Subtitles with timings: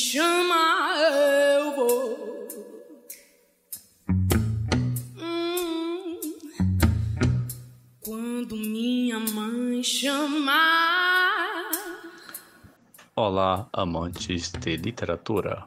[0.00, 2.48] chama, eu vou.
[5.18, 6.20] Hum,
[8.00, 11.70] quando minha mãe chamar.
[13.14, 15.64] Olá, amantes de literatura.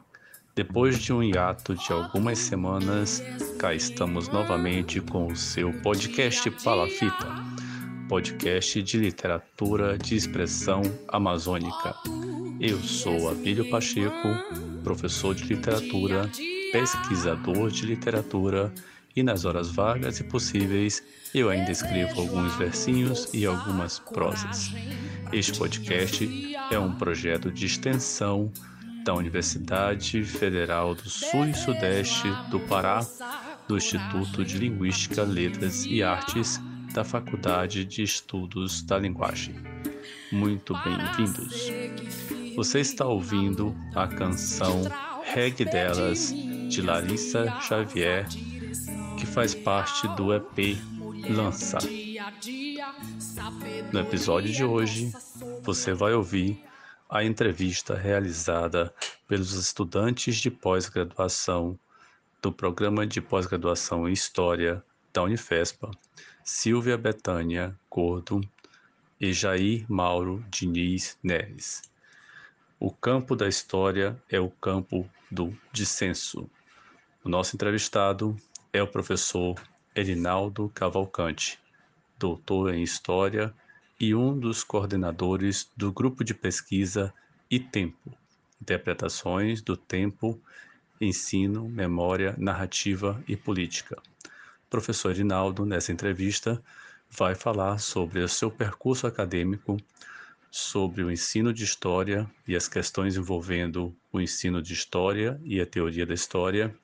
[0.56, 3.22] Depois de um hiato de algumas semanas,
[3.58, 7.28] cá estamos novamente com o seu podcast Palafita,
[8.08, 11.94] podcast de literatura de expressão amazônica.
[12.60, 14.28] Eu sou Abílio Pacheco,
[14.82, 16.30] professor de literatura,
[16.72, 18.72] pesquisador de literatura
[19.14, 21.02] e nas horas vagas e possíveis
[21.34, 24.72] eu ainda escrevo alguns versinhos e algumas prosas.
[25.32, 28.52] Este podcast é um projeto de extensão
[29.04, 33.06] da Universidade Federal do Sul e Sudeste do Pará,
[33.68, 36.60] do Instituto de Linguística, Letras e Artes
[36.94, 39.56] da Faculdade de Estudos da Linguagem.
[40.30, 41.70] Muito bem-vindos.
[42.56, 44.82] Você está ouvindo a canção
[45.24, 48.26] Reg Delas de Larissa Xavier,
[49.18, 50.78] que faz parte do EP
[51.30, 51.78] Lança.
[53.92, 55.12] No episódio de hoje,
[55.62, 56.62] você vai ouvir
[57.10, 58.94] a entrevista realizada
[59.26, 61.78] pelos estudantes de pós-graduação
[62.40, 65.90] do Programa de Pós-Graduação em História da Unifespa,
[66.44, 68.40] Silvia Betânia Gordo
[69.20, 71.93] e Jair Mauro Diniz Neres.
[72.78, 76.50] O campo da história é o campo do dissenso.
[77.22, 78.36] O nosso entrevistado
[78.72, 79.54] é o professor
[79.94, 81.58] Erinaldo Cavalcante,
[82.18, 83.54] doutor em História
[83.98, 87.14] e um dos coordenadores do grupo de pesquisa
[87.48, 88.12] e tempo,
[88.60, 90.38] interpretações do tempo,
[91.00, 93.96] ensino, memória, narrativa e política.
[94.66, 96.60] O professor Rinaldo, nessa entrevista,
[97.08, 99.76] vai falar sobre o seu percurso acadêmico,
[100.56, 105.66] sobre o ensino de história e as questões envolvendo o ensino de história e a
[105.66, 106.74] teoria da história,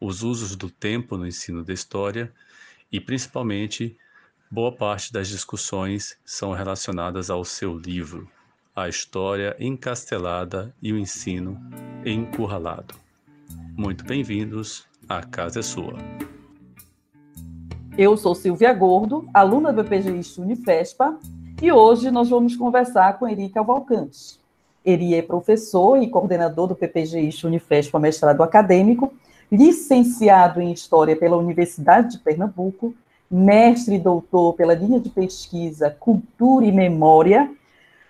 [0.00, 2.32] os usos do tempo no ensino da história
[2.90, 3.96] e, principalmente,
[4.52, 8.28] Boa parte das discussões são relacionadas ao seu livro,
[8.74, 11.56] A História Encastelada e o Ensino
[12.04, 12.96] Encurralado.
[13.76, 15.94] Muito bem-vindos, a casa é sua.
[17.96, 21.16] Eu sou Silvia Gordo, aluna do EPGI Unifespa,
[21.62, 24.40] e hoje nós vamos conversar com Eri Cavalcante.
[24.82, 29.12] Eri é professor e coordenador do PPGI Unifespa Mestrado Acadêmico,
[29.52, 32.94] licenciado em História pela Universidade de Pernambuco,
[33.30, 37.50] mestre e doutor pela linha de pesquisa Cultura e Memória,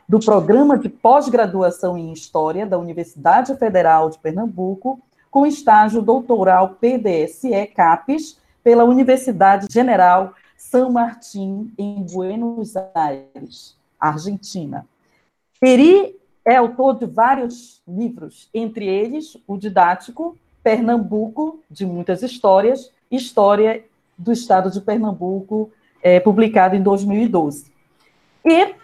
[0.09, 7.67] do Programa de Pós-Graduação em História da Universidade Federal de Pernambuco, com estágio doutoral PDSE
[7.75, 14.87] CAPES pela Universidade General San Martín, em Buenos Aires, Argentina.
[15.59, 23.83] Peri é autor de vários livros, entre eles o didático Pernambuco, de muitas histórias, História
[24.17, 25.73] do Estado de Pernambuco,
[26.03, 27.73] é, publicado em 2012.
[28.45, 28.75] E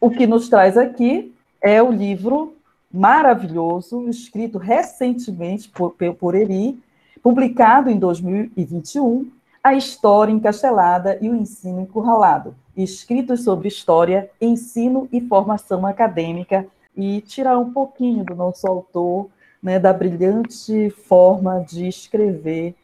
[0.00, 2.54] o que nos traz aqui é o livro
[2.90, 6.78] maravilhoso, escrito recentemente por, por Eri,
[7.20, 9.30] publicado em 2021,
[9.68, 17.20] A História Encastelada e o Ensino Encurralado, escritos sobre história, ensino e formação acadêmica, e
[17.20, 19.28] tirar um pouquinho do nosso autor,
[19.62, 22.74] né, da brilhante forma de escrever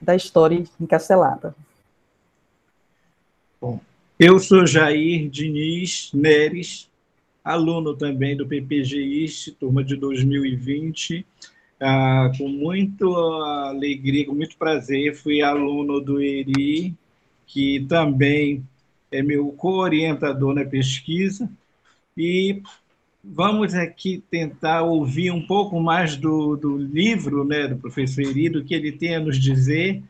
[0.00, 1.56] da história encastelada.
[3.60, 3.80] Bom,
[4.16, 6.88] eu sou Jair Diniz Neres,
[7.42, 11.26] aluno também do PPGI, turma de 2020.
[11.84, 16.94] Ah, com muita alegria, com muito prazer, fui aluno do ERI,
[17.44, 18.62] que também
[19.10, 21.50] é meu co-orientador na pesquisa,
[22.16, 22.62] e
[23.22, 28.62] vamos aqui tentar ouvir um pouco mais do, do livro né, do professor Eri, do
[28.62, 30.04] que ele tem a nos dizer,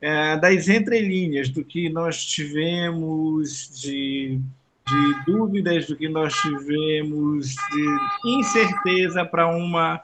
[0.00, 4.38] é, das entrelinhas, do que nós tivemos de,
[4.86, 10.00] de dúvidas, do que nós tivemos de incerteza para uma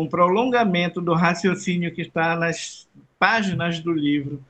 [0.00, 2.88] um prolongamento do raciocínio que está nas
[3.18, 4.42] páginas do livro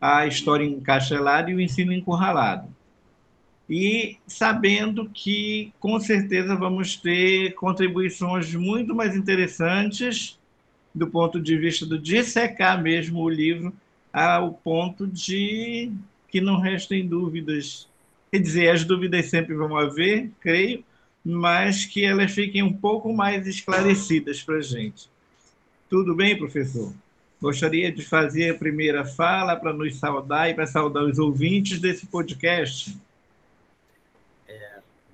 [0.00, 2.74] A História Encastelada e o Ensino Encurralado
[3.68, 10.38] e sabendo que, com certeza, vamos ter contribuições muito mais interessantes
[10.94, 13.72] do ponto de vista do dissecar mesmo o livro,
[14.12, 15.92] ao ponto de
[16.28, 17.88] que não restem dúvidas.
[18.30, 20.82] Quer dizer, as dúvidas sempre vão haver, creio,
[21.28, 25.10] mas que elas fiquem um pouco mais esclarecidas para a gente.
[25.90, 26.92] Tudo bem, professor?
[27.42, 32.06] Gostaria de fazer a primeira fala para nos saudar e para saudar os ouvintes desse
[32.06, 32.96] podcast.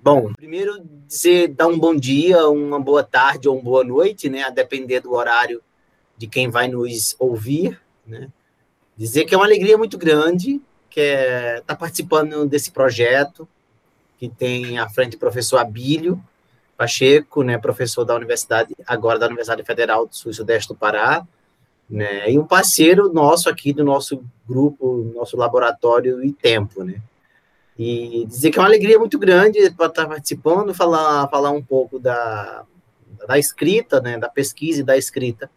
[0.02, 4.42] Bom, primeiro dizer, dar um bom dia, uma boa tarde ou uma boa noite, né,
[4.42, 5.62] a depender do horário
[6.18, 8.28] de quem vai nos ouvir, né?
[8.96, 10.60] Dizer que é uma alegria muito grande
[10.90, 13.48] que é tá participando desse projeto
[14.22, 16.22] que tem à frente o professor Abílio
[16.76, 21.26] Pacheco, né, professor da Universidade agora da Universidade Federal do Sul e Sudeste do Pará,
[21.90, 27.02] né, e um parceiro nosso aqui do nosso grupo, nosso laboratório e tempo, né.
[27.76, 32.64] E dizer que é uma alegria muito grande estar participando, falar falar um pouco da
[33.26, 35.50] da escrita, né, da pesquisa e da escrita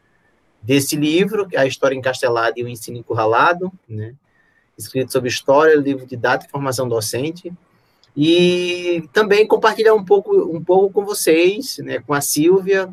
[0.60, 4.16] desse livro, é a História Encastelada e o Ensino Encurralado, né?
[4.76, 7.54] escrito sobre história, livro didático e formação docente,
[8.16, 12.92] e também compartilhar um pouco, um pouco com vocês, né, com a Silvia,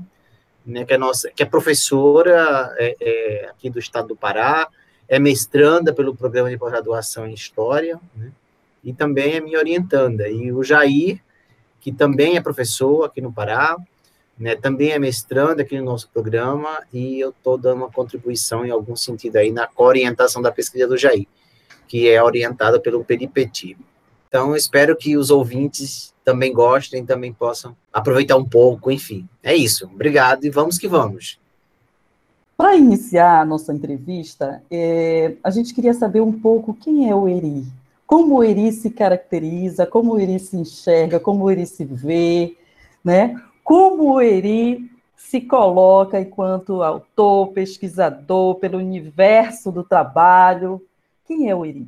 [0.67, 4.69] né, que é nossa, que é professora é, é, aqui do Estado do Pará,
[5.09, 8.33] é mestranda pelo programa de pós-graduação em História, né,
[8.83, 10.29] e também é minha orientanda.
[10.29, 11.21] E o Jair,
[11.81, 13.77] que também é professor aqui no Pará,
[14.37, 18.71] né, também é mestrando aqui no nosso programa e eu estou dando uma contribuição em
[18.71, 21.29] algum sentido aí na orientação da pesquisa do Jair,
[21.87, 23.77] que é orientada pelo Peripeti.
[24.33, 29.29] Então, espero que os ouvintes também gostem, também possam aproveitar um pouco, enfim.
[29.43, 29.85] É isso.
[29.93, 31.39] Obrigado e vamos que vamos.
[32.57, 37.29] Para iniciar a nossa entrevista, é, a gente queria saber um pouco quem é o
[37.29, 37.67] Eri.
[38.07, 42.57] Como o Eri se caracteriza, como o Eri se enxerga, como o Eri se vê,
[43.05, 43.39] né?
[43.63, 50.81] como o Eri se coloca enquanto autor, pesquisador, pelo universo do trabalho.
[51.27, 51.87] Quem é o Eri?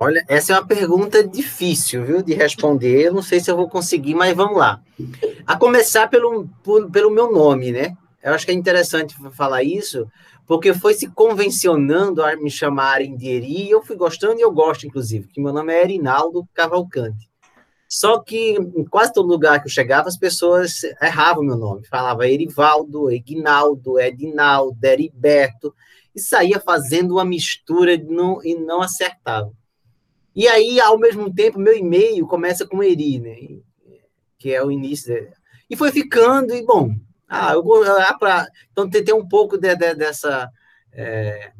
[0.00, 3.06] Olha, essa é uma pergunta difícil, viu, de responder.
[3.06, 4.80] Eu não sei se eu vou conseguir, mas vamos lá.
[5.44, 7.96] A começar pelo, por, pelo meu nome, né?
[8.22, 10.06] Eu acho que é interessante falar isso,
[10.46, 14.52] porque foi se convencionando a me chamarem de Eri, e eu fui gostando, e eu
[14.52, 17.28] gosto, inclusive, que meu nome é Erinaldo Cavalcante.
[17.88, 21.86] Só que em quase todo lugar que eu chegava, as pessoas erravam meu nome.
[21.86, 25.74] Falava Erivaldo, Egnaldo, Edinaldo, Heriberto,
[26.14, 29.50] e saía fazendo uma mistura e não, e não acertava.
[30.34, 33.36] E aí, ao mesmo tempo, meu e-mail começa com Eri, né?
[34.38, 35.14] Que é o início.
[35.68, 36.94] E foi ficando, e bom,
[37.28, 38.48] ah, eu ah, pra...
[38.70, 40.50] então tem, tem um pouco de, de, dessa,
[40.92, 41.52] é,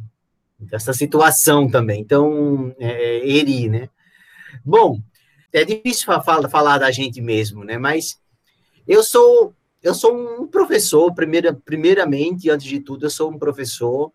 [0.59, 2.01] dessa situação também.
[2.01, 3.89] Então, é, Eri, né?
[4.65, 5.01] Bom,
[5.53, 7.79] é difícil falar, falar da gente mesmo, né?
[7.79, 8.21] Mas
[8.87, 14.13] eu sou eu sou um professor, primeira, primeiramente, antes de tudo, eu sou um professor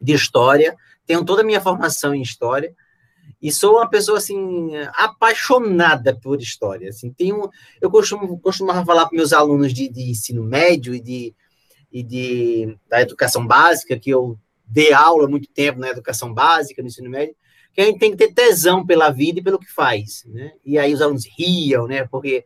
[0.00, 0.76] de história,
[1.06, 2.74] tenho toda a minha formação em história
[3.42, 6.90] e sou uma pessoa assim apaixonada por história.
[6.90, 7.50] Assim, tenho,
[7.80, 11.34] eu costumo costumava falar para meus alunos de, de ensino médio e de,
[11.90, 16.88] e de da educação básica que eu dei aula muito tempo na educação básica no
[16.88, 17.34] ensino médio
[17.74, 20.52] que a gente tem que ter tesão pela vida e pelo que faz, né?
[20.64, 22.06] E aí os alunos riam, né?
[22.06, 22.44] Porque,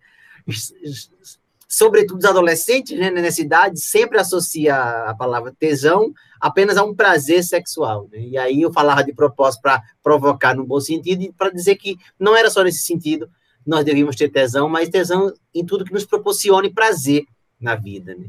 [1.76, 7.44] sobretudo os adolescentes, né, nessa idade, sempre associa a palavra tesão apenas a um prazer
[7.44, 8.18] sexual, né?
[8.18, 11.98] E aí eu falava de propósito para provocar no bom sentido e para dizer que
[12.18, 13.28] não era só nesse sentido
[13.66, 17.24] nós devíamos ter tesão, mas tesão em tudo que nos proporcione prazer
[17.60, 18.28] na vida, né?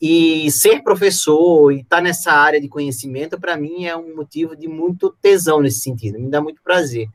[0.00, 4.54] E ser professor e estar tá nessa área de conhecimento, para mim, é um motivo
[4.54, 7.08] de muito tesão nesse sentido, me dá muito prazer.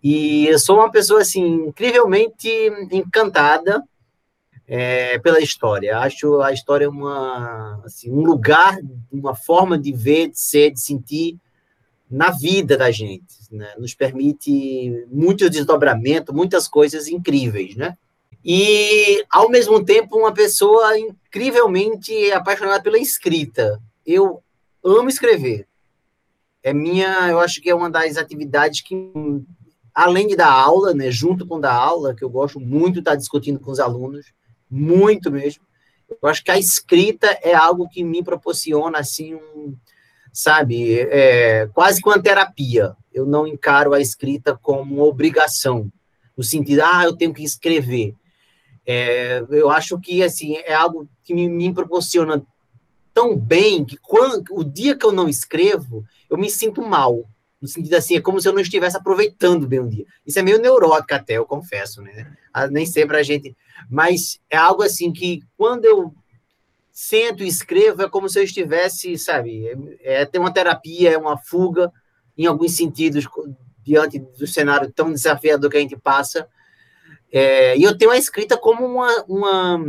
[0.00, 2.48] E eu sou uma pessoa, assim, incrivelmente
[2.92, 3.82] encantada
[4.66, 5.98] é, pela história.
[5.98, 8.78] Acho a história uma, assim, um lugar,
[9.12, 11.36] uma forma de ver, de ser, de sentir
[12.10, 13.36] na vida da gente.
[13.50, 13.74] Né?
[13.78, 17.96] Nos permite muito desdobramento, muitas coisas incríveis, né?
[18.48, 23.82] e, ao mesmo tempo, uma pessoa incrivelmente apaixonada pela escrita.
[24.06, 24.40] Eu
[24.84, 25.66] amo escrever.
[26.62, 29.12] É minha, eu acho que é uma das atividades que,
[29.92, 33.16] além de dar aula, né, junto com dar aula, que eu gosto muito de estar
[33.16, 34.26] discutindo com os alunos,
[34.70, 35.64] muito mesmo.
[36.22, 39.76] Eu acho que a escrita é algo que me proporciona, assim, um,
[40.32, 42.96] sabe, é, quase que uma terapia.
[43.12, 45.90] Eu não encaro a escrita como obrigação,
[46.36, 48.14] no sentido, ah, eu tenho que escrever.
[48.86, 52.46] É, eu acho que assim é algo que me, me, proporciona
[53.12, 57.24] tão bem que quando o dia que eu não escrevo, eu me sinto mal.
[57.60, 60.04] No sentido assim, é como se eu não estivesse aproveitando bem o dia.
[60.26, 62.32] Isso é meio neurótico até, eu confesso, né?
[62.52, 63.56] Ah, nem sempre a gente.
[63.90, 66.14] Mas é algo assim que quando eu
[66.92, 69.66] sento e escrevo, é como se eu estivesse, sabe?
[70.00, 71.92] É, é ter uma terapia, é uma fuga,
[72.36, 73.26] em alguns sentidos,
[73.82, 76.48] diante do cenário tão desafiador que a gente passa
[77.32, 79.84] é, e eu tenho a escrita como uma, uma,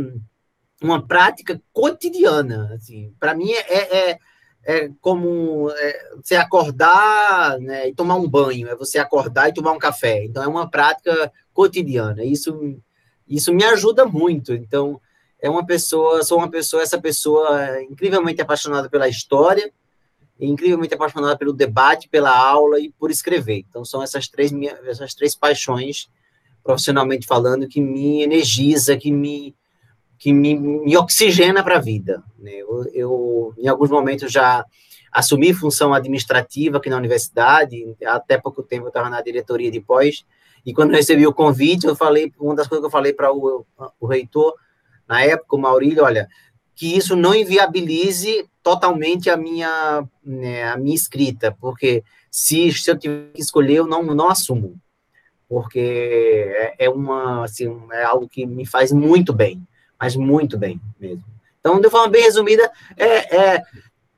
[0.82, 2.74] uma prática cotidiana.
[2.74, 3.14] Assim.
[3.18, 4.18] Para mim, é, é,
[4.64, 9.72] é como é, você acordar né, e tomar um banho, é você acordar e tomar
[9.72, 10.24] um café.
[10.24, 12.24] Então, é uma prática cotidiana.
[12.24, 12.76] Isso,
[13.26, 14.52] isso me ajuda muito.
[14.52, 15.00] Então,
[15.40, 19.72] é uma pessoa, sou uma pessoa, essa pessoa é incrivelmente apaixonada pela história,
[20.40, 23.64] incrivelmente apaixonada pelo debate, pela aula e por escrever.
[23.68, 24.52] Então, são essas três,
[24.86, 26.08] essas três paixões,
[26.62, 29.56] profissionalmente falando, que me energiza, que me,
[30.18, 32.22] que me, me oxigena para a vida.
[32.38, 32.52] Né?
[32.52, 34.64] Eu, eu, em alguns momentos, já
[35.12, 40.24] assumi função administrativa aqui na universidade, até pouco tempo eu estava na diretoria de pós,
[40.66, 43.64] e quando recebi o convite, eu falei, uma das coisas que eu falei para o,
[44.00, 44.54] o reitor,
[45.08, 46.28] na época, o Maurílio, olha,
[46.74, 52.98] que isso não inviabilize totalmente a minha, né, a minha escrita, porque se, se eu
[52.98, 54.78] tiver que escolher, eu não, não assumo,
[55.48, 59.66] porque é, é, uma, assim, é algo que me faz muito bem,
[59.98, 61.24] mas muito bem mesmo.
[61.60, 63.62] Então, de forma bem resumida, é, é,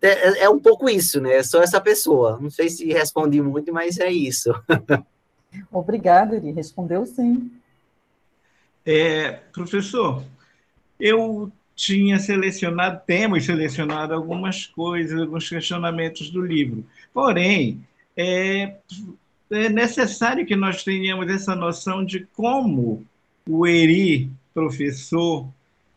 [0.02, 1.42] é, é um pouco isso, né?
[1.42, 2.38] Sou essa pessoa.
[2.40, 4.52] Não sei se respondi muito, mas é isso.
[5.72, 7.50] Obrigada, ele respondeu sim.
[8.84, 10.22] É, professor,
[10.98, 16.84] eu tinha selecionado, temos selecionado algumas coisas, alguns questionamentos do livro.
[17.12, 17.84] Porém,
[18.16, 18.76] é,
[19.50, 23.04] é necessário que nós tenhamos essa noção de como
[23.48, 25.48] o Eri, professor,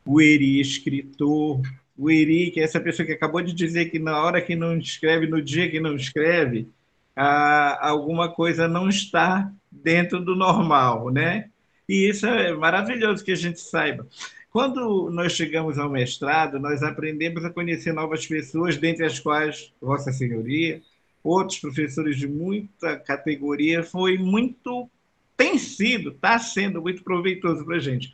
[0.05, 1.61] o Eri, escritor,
[1.97, 4.77] o Eri, que é essa pessoa que acabou de dizer que na hora que não
[4.77, 6.69] escreve, no dia que não escreve,
[7.15, 11.49] ah, alguma coisa não está dentro do normal, né?
[11.87, 14.07] E isso é maravilhoso que a gente saiba.
[14.49, 20.11] Quando nós chegamos ao mestrado, nós aprendemos a conhecer novas pessoas, dentre as quais Vossa
[20.11, 20.81] Senhoria,
[21.23, 24.89] outros professores de muita categoria, foi muito,
[25.35, 28.13] tem sido, está sendo muito proveitoso para a gente.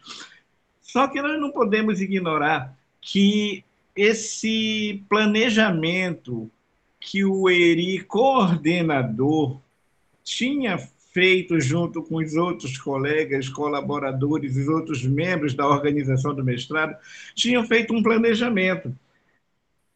[0.91, 3.63] Só que nós não podemos ignorar que
[3.95, 6.49] esse planejamento
[6.99, 9.61] que o ERI coordenador
[10.23, 10.79] tinha
[11.13, 16.95] feito junto com os outros colegas, colaboradores, os outros membros da organização do mestrado,
[17.35, 18.91] tinham feito um planejamento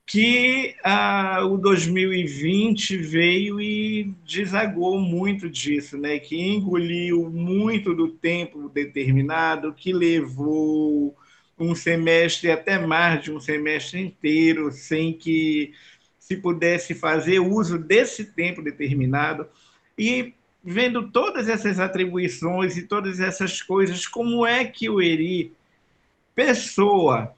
[0.05, 6.19] que ah, o 2020 veio e desagou muito disso, né?
[6.19, 11.15] que engoliu muito do tempo determinado, que levou
[11.57, 15.73] um semestre, até mais de um semestre inteiro, sem que
[16.19, 19.47] se pudesse fazer uso desse tempo determinado.
[19.97, 20.33] E
[20.63, 25.53] vendo todas essas atribuições e todas essas coisas, como é que o Eri,
[26.35, 27.33] pessoa,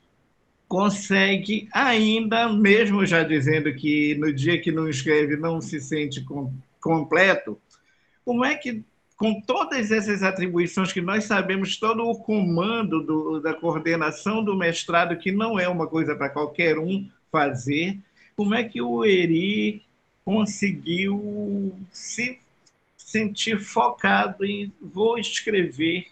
[0.67, 6.51] consegue ainda, mesmo já dizendo que no dia que não escreve não se sente com,
[6.81, 7.59] completo,
[8.23, 8.83] como é que,
[9.15, 15.17] com todas essas atribuições que nós sabemos, todo o comando do, da coordenação do mestrado,
[15.17, 17.99] que não é uma coisa para qualquer um fazer,
[18.35, 19.83] como é que o Eri
[20.23, 22.39] conseguiu se
[22.97, 26.07] sentir focado em vou escrever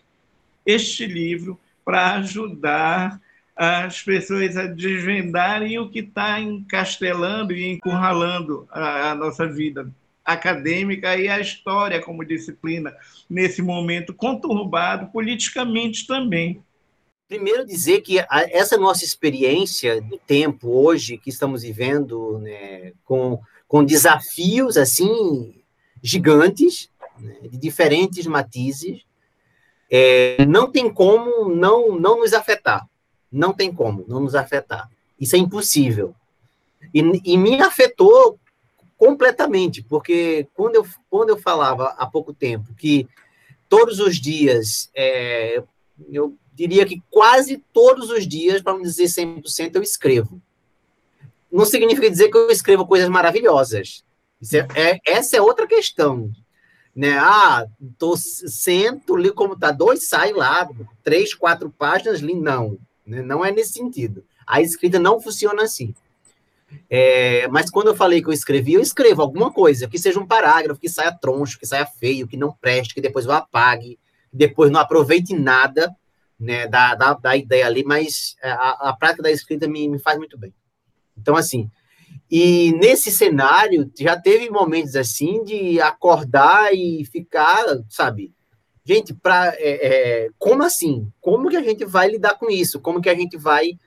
[0.65, 3.19] este livro para ajudar
[3.55, 9.91] as pessoas a desvendarem o que está encastelando e encurralando a, a, nossa vida
[10.25, 12.95] acadêmica e a história como disciplina
[13.29, 16.63] nesse momento conturbado politicamente também.
[17.27, 23.83] Primeiro dizer que essa nossa experiência do tempo hoje que estamos vivendo, né, com, com
[23.83, 25.62] desafios assim
[26.01, 29.03] gigantes, né, de diferentes matizes,
[29.91, 32.88] é, não tem como não, não nos afetar.
[33.34, 34.90] Não tem como não nos afetar.
[35.20, 36.16] Isso é impossível.
[36.94, 38.40] E, e me afetou
[38.98, 43.08] completamente, porque quando eu, quando eu falava há pouco tempo que
[43.68, 45.62] todos os dias, é,
[46.12, 50.42] eu diria que quase todos os dias, para não dizer 100%, eu escrevo.
[51.52, 54.04] Não significa dizer que eu escrevo coisas maravilhosas.
[54.75, 56.32] É, é, essa é outra questão
[56.96, 57.18] né?
[57.18, 57.66] Ah,
[57.98, 60.70] tô, sento, li como tá dois, sai lá,
[61.04, 63.22] três, quatro páginas, li, não, né?
[63.22, 64.24] não é nesse sentido.
[64.45, 65.93] A escrita não funciona assim.
[66.89, 70.25] É, mas quando eu falei que eu escrevi, eu escrevo alguma coisa, que seja um
[70.25, 74.00] parágrafo, que saia troncho, que saia feio, que não preste, que depois eu apague,
[74.31, 75.95] depois não aproveite nada
[76.39, 80.17] né, da, da, da ideia ali, mas a, a prática da escrita me, me faz
[80.17, 80.53] muito bem.
[81.15, 81.69] Então, assim,
[82.29, 88.33] e nesse cenário, já teve momentos assim de acordar e ficar, sabe?
[88.86, 91.12] Gente, pra, é, é, como assim?
[91.22, 92.80] Como que a gente vai lidar com isso?
[92.80, 93.80] Como que a gente vai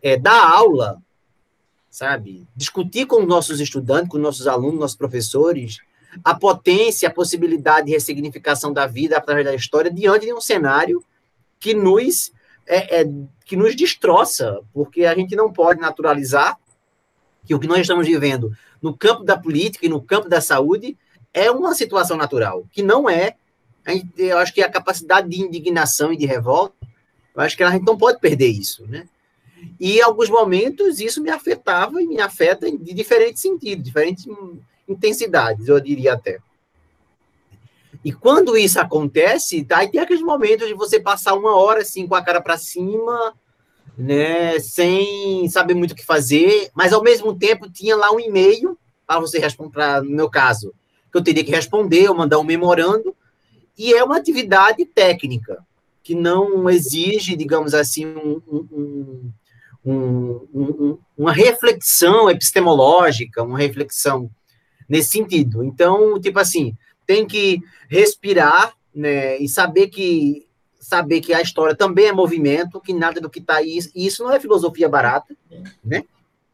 [0.00, 1.02] é, dar aula,
[1.90, 2.46] sabe?
[2.54, 5.78] Discutir com os nossos estudantes, com os nossos alunos, nossos professores,
[6.24, 11.02] a potência, a possibilidade de ressignificação da vida através da história diante de um cenário
[11.58, 12.32] que nos,
[12.66, 13.10] é, é,
[13.44, 16.56] que nos destroça, porque a gente não pode naturalizar
[17.44, 20.96] que o que nós estamos vivendo no campo da política e no campo da saúde
[21.34, 23.34] é uma situação natural, que não é,
[24.16, 26.74] eu acho que a capacidade de indignação e de revolta,
[27.34, 29.08] eu acho que a gente não pode perder isso, né?
[29.78, 34.26] E em alguns momentos isso me afetava e me afeta de diferentes sentidos, diferentes
[34.88, 36.38] intensidades, eu diria até.
[38.04, 42.14] E quando isso acontece, aí tem aqueles momentos de você passar uma hora assim com
[42.14, 43.34] a cara para cima,
[43.96, 48.78] né, sem saber muito o que fazer, mas ao mesmo tempo tinha lá um e-mail
[49.06, 50.72] para você responder, no meu caso,
[51.10, 53.16] que eu teria que responder ou mandar um memorando,
[53.78, 55.64] e é uma atividade técnica,
[56.02, 58.42] que não exige, digamos assim, um,
[59.84, 64.30] um, um, uma reflexão epistemológica, uma reflexão
[64.88, 65.62] nesse sentido.
[65.62, 66.74] Então, tipo assim,
[67.06, 70.46] tem que respirar, né, e saber que
[70.80, 74.22] saber que a história também é movimento, que nada do que está aí, e isso
[74.22, 75.36] não é filosofia barata,
[75.84, 76.02] né?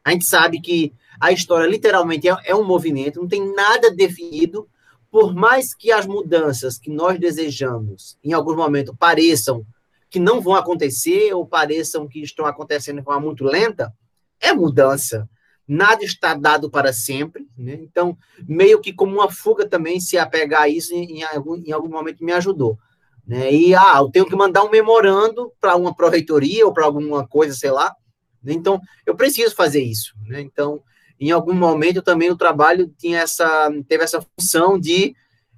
[0.05, 4.67] A gente sabe que a história literalmente é, é um movimento, não tem nada definido,
[5.15, 9.65] por mais que as mudanças que nós desejamos, em algum momento, pareçam
[10.11, 13.95] que não vão acontecer ou pareçam que estão acontecendo de forma muito lenta,
[14.41, 15.31] é mudança.
[15.69, 17.75] Nada está dado para sempre, né?
[17.75, 21.89] Então, meio que como uma fuga também, se apegar a isso, em, algum, em algum
[21.89, 22.77] momento me ajudou.
[23.25, 23.55] Né?
[23.55, 27.55] E, ah, eu tenho que mandar um memorando para uma pró-reitoria ou para alguma coisa,
[27.55, 27.95] sei lá.
[28.43, 28.53] Né?
[28.53, 30.13] Então, eu preciso fazer isso.
[30.27, 30.41] Né?
[30.41, 30.83] Então,
[31.29, 35.15] em algum momento também o trabalho tinha essa, teve essa função de,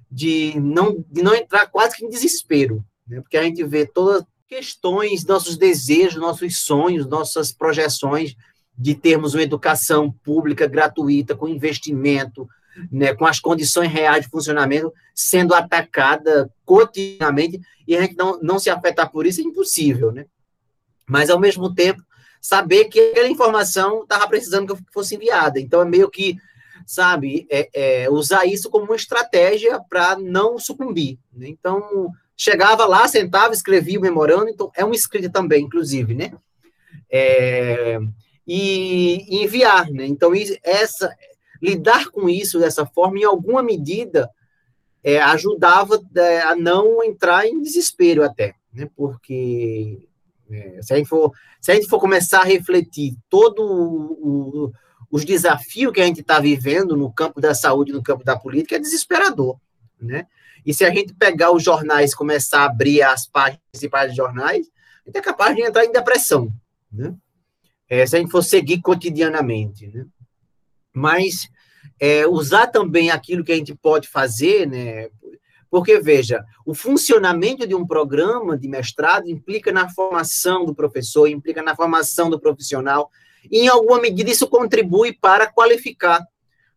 [0.09, 3.21] de, não, de não entrar quase que em desespero, né?
[3.21, 8.35] porque a gente vê todas questões, nossos desejos, nossos sonhos, nossas projeções
[8.77, 12.47] de termos uma educação pública gratuita, com investimento,
[12.91, 18.59] né, com as condições reais de funcionamento sendo atacada cotidianamente, e a gente não, não
[18.59, 20.25] se afetar por isso é impossível, né?
[21.09, 22.03] Mas, ao mesmo tempo,
[22.41, 25.59] saber que aquela informação estava precisando que fosse enviada.
[25.59, 26.37] Então, é meio que,
[26.85, 31.19] sabe, é, é, usar isso como uma estratégia para não sucumbir.
[31.33, 31.47] Né?
[31.49, 36.31] Então, chegava lá, sentava, escrevia o memorando, então é um escrito também, inclusive, né?
[37.09, 37.99] É,
[38.45, 40.05] e, e, enviar, né?
[40.05, 40.31] Então,
[40.63, 41.13] essa,
[41.61, 44.29] lidar com isso dessa forma, em alguma medida,
[45.03, 48.89] é, ajudava é, a não entrar em desespero até, né?
[48.95, 50.06] Porque
[50.49, 51.31] é, se, a gente for,
[51.61, 54.73] se a gente for começar a refletir todo o, o,
[55.11, 58.75] os desafios que a gente está vivendo no campo da saúde, no campo da política,
[58.75, 59.59] é desesperador,
[59.99, 60.27] né?
[60.65, 64.67] E se a gente pegar os jornais começar a abrir as páginas principais de jornais,
[65.05, 66.51] a gente é capaz de entrar em depressão,
[66.91, 67.15] né?
[67.89, 70.05] É, se a gente for seguir cotidianamente, né?
[70.97, 71.47] mas
[71.99, 75.09] é, usar também aquilo que a gente pode fazer, né?
[75.69, 81.61] Porque, veja, o funcionamento de um programa de mestrado implica na formação do professor, implica
[81.61, 83.09] na formação do profissional,
[83.51, 86.25] e, em alguma medida, isso contribui para qualificar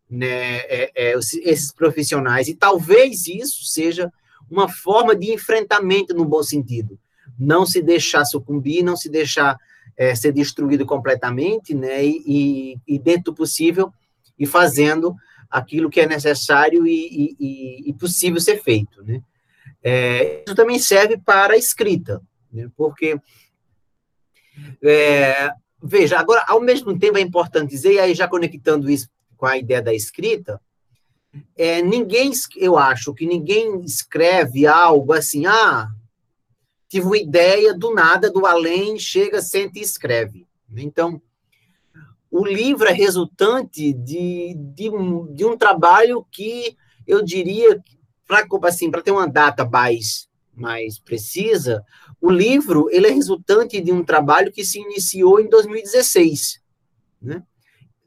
[0.09, 2.47] né, é, é, esses profissionais.
[2.47, 4.11] E talvez isso seja
[4.49, 6.99] uma forma de enfrentamento no bom sentido.
[7.39, 9.57] Não se deixar sucumbir, não se deixar
[9.97, 13.91] é, ser destruído completamente, né, e, e, dentro do possível,
[14.37, 15.15] e fazendo
[15.51, 19.21] aquilo que é necessário e, e, e possível ser feito, né?
[19.83, 22.69] É, isso também serve para a escrita, né?
[22.77, 23.19] Porque
[24.81, 29.45] é, veja, agora ao mesmo tempo é importante dizer, e aí já conectando isso com
[29.45, 30.61] a ideia da escrita,
[31.57, 35.87] é, ninguém, eu acho que ninguém escreve algo assim, ah,
[36.87, 40.45] tive uma ideia do nada, do além, chega, sente e escreve.
[40.75, 41.21] Então,
[42.31, 47.83] o livro é resultante de, de, um, de um trabalho que eu diria,
[48.25, 51.83] para assim, ter uma data mais, mais precisa,
[52.21, 56.61] o livro ele é resultante de um trabalho que se iniciou em 2016.
[57.21, 57.43] Né?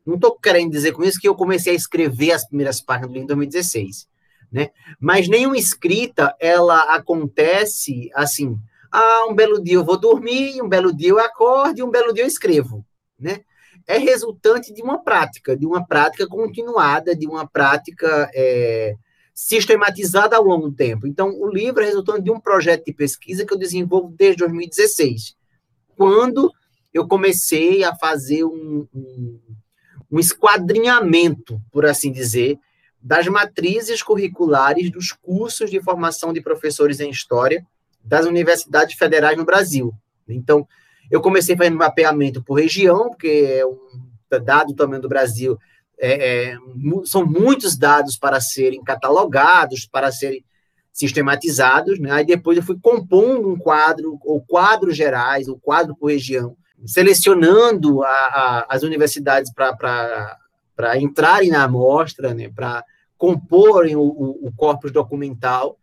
[0.06, 3.14] Não estou querendo dizer com isso que eu comecei a escrever as primeiras páginas do
[3.14, 4.08] livro em 2016.
[4.50, 4.70] Né?
[4.98, 8.56] Mas nenhuma escrita ela acontece assim.
[8.90, 12.22] Ah, um belo dia eu vou dormir, um belo dia eu acordo, um belo dia
[12.22, 12.86] eu escrevo,
[13.18, 13.40] né?
[13.86, 18.94] É resultante de uma prática, de uma prática continuada, de uma prática é,
[19.34, 21.06] sistematizada ao longo do tempo.
[21.06, 25.36] Então, o livro é resultante de um projeto de pesquisa que eu desenvolvo desde 2016,
[25.96, 26.50] quando
[26.92, 29.40] eu comecei a fazer um, um,
[30.10, 32.58] um esquadrinhamento, por assim dizer,
[33.02, 37.66] das matrizes curriculares dos cursos de formação de professores em História
[38.02, 39.92] das universidades federais no Brasil.
[40.28, 40.66] Então,
[41.10, 43.78] eu comecei fazendo mapeamento por região, porque é um
[44.42, 45.56] dado também do Brasil,
[45.98, 46.58] é, é,
[47.04, 50.44] são muitos dados para serem catalogados, para serem
[50.92, 52.10] sistematizados, né?
[52.10, 58.02] Aí depois eu fui compondo um quadro, ou quadros gerais, ou quadro por região, selecionando
[58.02, 62.84] a, a, as universidades para entrarem na amostra, né, para
[63.16, 65.78] comporem o, o, o corpus documental.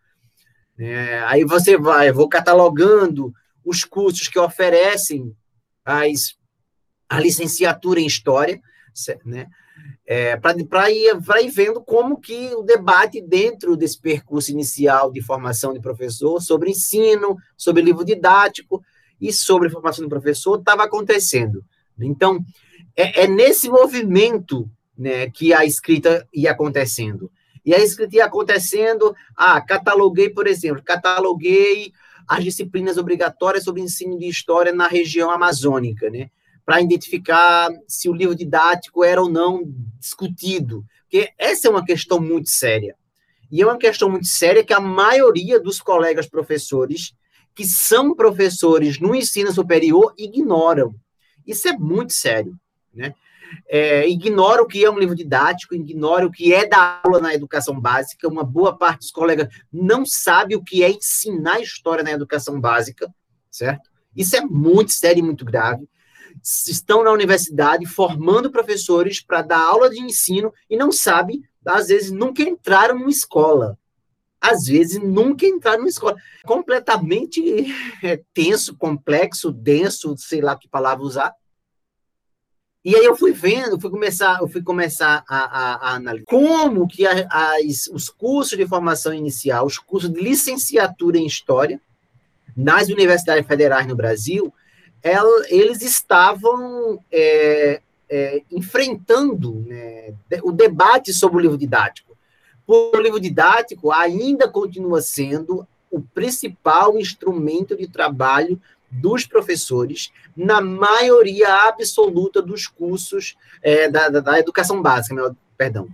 [0.78, 5.36] É, aí você vai, vou catalogando os cursos que oferecem
[5.86, 6.36] as,
[7.10, 8.60] a licenciatura em História,
[9.26, 9.48] né?
[10.06, 15.74] É, para ir, ir vendo como que o debate dentro desse percurso inicial de formação
[15.74, 18.84] de professor sobre ensino, sobre livro didático
[19.20, 21.64] e sobre formação de professor estava acontecendo.
[22.00, 22.44] Então,
[22.96, 27.32] é, é, nesse movimento né, que a escrita ia acontecendo.
[27.64, 31.94] E a escrita ia acontecendo, ah, cataloguei, por exemplo, cataloguei
[32.32, 36.30] as disciplinas obrigatórias sobre ensino de história na região amazônica, né?
[36.66, 39.64] Para identificar se o livro didático era ou não
[40.00, 40.86] discutido.
[41.02, 42.96] Porque essa é uma questão muito séria.
[43.52, 47.14] E é uma questão muito séria que a maioria dos colegas professores
[47.54, 50.96] que são professores no ensino superior ignoram.
[51.46, 52.58] Isso é muito sério,
[52.94, 53.14] né?
[53.68, 57.34] É, ignora o que é um livro didático, ignora o que é dar aula na
[57.34, 58.28] educação básica.
[58.28, 63.14] Uma boa parte dos colegas não sabe o que é ensinar história na educação básica,
[63.50, 63.90] certo?
[64.16, 65.88] Isso é muito sério e muito grave.
[66.44, 72.12] Estão na universidade formando professores para dar aula de ensino e não sabem, às vezes,
[72.12, 73.78] nunca entraram numa escola.
[74.40, 76.16] Às vezes, nunca entraram numa escola.
[76.44, 77.68] Completamente
[78.02, 81.34] é, tenso, complexo, denso, sei lá que palavra usar
[82.84, 86.88] e aí eu fui vendo, fui começar, eu fui começar a, a, a analisar como
[86.88, 91.80] que a, as, os cursos de formação inicial, os cursos de licenciatura em História,
[92.58, 94.52] nas universidades federais no Brasil,
[95.04, 100.14] ela, eles estavam é, é, enfrentando né,
[100.44, 102.18] o debate sobre o livro didático.
[102.68, 108.60] O livro didático ainda continua sendo o principal instrumento de trabalho
[108.92, 115.88] dos professores na maioria absoluta dos cursos é, da, da, da, educação básica, meu, perdão.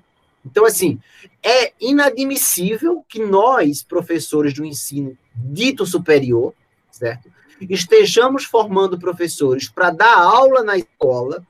[0.44, 1.00] Então, assim,
[1.44, 6.54] é inadmissível que nós, professores do ensino dito superior,
[6.90, 7.30] certo?
[7.70, 11.46] Estejamos formando professores para dar aula na escola,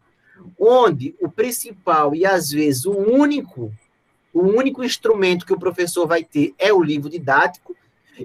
[0.59, 3.71] onde o principal e às vezes o único,
[4.33, 7.75] o único instrumento que o professor vai ter é o livro didático,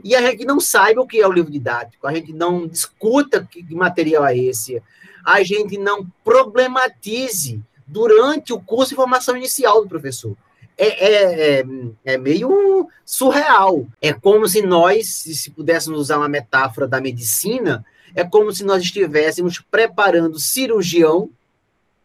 [0.02, 3.46] e a gente não saiba o que é o livro didático, a gente não discuta
[3.50, 4.82] que material é esse,
[5.24, 10.36] a gente não problematize durante o curso de formação inicial do professor.
[10.76, 11.64] É, é, é,
[12.04, 13.86] é, meio surreal.
[14.00, 18.82] É como se nós, se pudéssemos usar uma metáfora da medicina, é como se nós
[18.82, 21.30] estivéssemos preparando cirurgião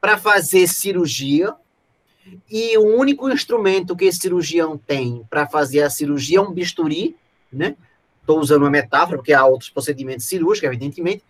[0.02, 1.56] para fazer cirurgia,
[2.50, 7.16] e o único instrumento que esse cirurgião tem para fazer a cirurgia é um bisturi,
[7.52, 7.76] né?
[8.22, 11.24] Estou usando uma metáfora, porque há outros procedimentos cirúrgicos, evidentemente.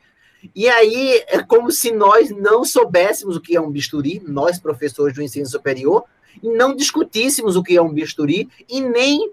[0.56, 5.16] E aí é como se nós não soubéssemos o que é um bisturi, nós, professores
[5.16, 6.04] do ensino superior,
[6.42, 9.32] e não discutíssemos o que é um bisturi e nem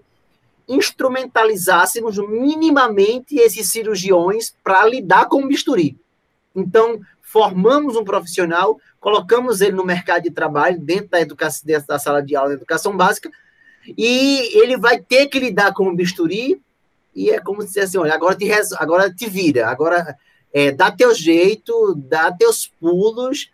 [0.67, 5.97] instrumentalizássemos minimamente esses cirurgiões para lidar com o bisturi.
[6.55, 11.99] Então, formamos um profissional, colocamos ele no mercado de trabalho, dentro da, educação, dentro da
[11.99, 13.29] sala de aula de educação básica,
[13.97, 16.59] e ele vai ter que lidar com o bisturi
[17.15, 20.17] e é como se assim, olha, agora te, agora te vira, agora
[20.53, 23.49] é, dá teu jeito, dá teus pulos,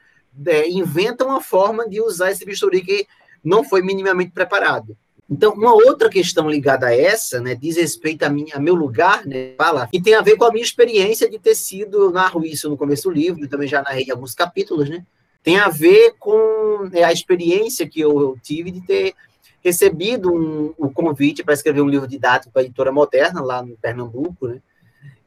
[0.45, 3.07] é, inventa uma forma de usar esse bisturi que
[3.43, 4.97] não foi minimamente preparado.
[5.29, 9.25] Então, uma outra questão ligada a essa, né, diz respeito a, minha, a meu lugar,
[9.25, 12.69] né, fala, e tem a ver com a minha experiência de ter sido, narro isso
[12.69, 15.05] no começo do livro, também já narrei alguns capítulos, né,
[15.41, 19.15] tem a ver com é, a experiência que eu, eu tive de ter
[19.63, 23.77] recebido um, um convite para escrever um livro didático para a editora moderna, lá no
[23.77, 24.61] Pernambuco, né,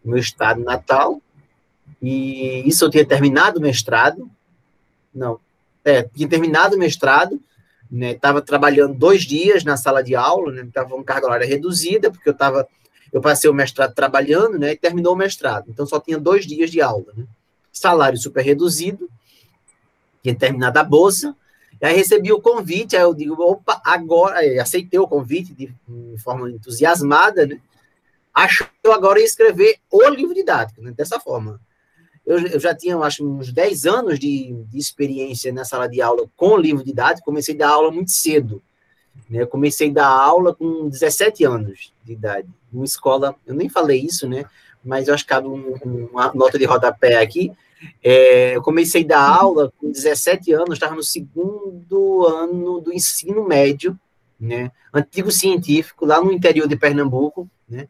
[0.04, 1.20] no meu estado natal.
[2.02, 4.28] E isso eu tinha terminado o mestrado.
[5.14, 5.38] Não,
[5.84, 7.40] é, tinha terminado o mestrado,
[7.92, 12.10] estava né, trabalhando dois dias na sala de aula, estava né, com carga horária reduzida,
[12.10, 12.66] porque eu estava
[13.12, 15.66] eu passei o mestrado trabalhando, né, e terminou o mestrado.
[15.68, 17.24] Então só tinha dois dias de aula, né?
[17.72, 19.08] Salário super reduzido,
[20.20, 21.36] tinha terminado a bolsa,
[21.84, 26.50] aí recebi o convite, aí eu digo, opa, agora, aceitei o convite de, de forma
[26.50, 27.60] entusiasmada, né?
[28.32, 30.90] Acho que eu agora ia escrever o livro didático, né?
[30.90, 31.60] dessa forma.
[32.26, 36.26] Eu, eu, já tinha, acho, uns 10 anos de, de, experiência na sala de aula
[36.36, 38.62] com livro didático, comecei a dar aula muito cedo.
[39.28, 39.42] Né?
[39.42, 44.00] Eu comecei a dar aula com 17 anos de idade, numa escola, eu nem falei
[44.00, 44.44] isso, né?
[44.82, 45.74] Mas eu acho que cabe um,
[46.10, 47.52] uma nota de rodapé aqui,
[48.02, 53.46] é, eu comecei a dar aula com 17 anos, estava no segundo ano do ensino
[53.46, 53.98] médio,
[54.38, 54.70] né?
[54.92, 57.88] Antigo científico, lá no interior de Pernambuco, né?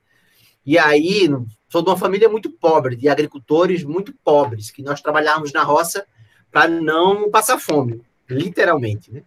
[0.64, 1.28] E aí,
[1.68, 6.06] sou de uma família muito pobre, de agricultores muito pobres, que nós trabalhávamos na roça
[6.50, 9.22] para não passar fome, literalmente, né?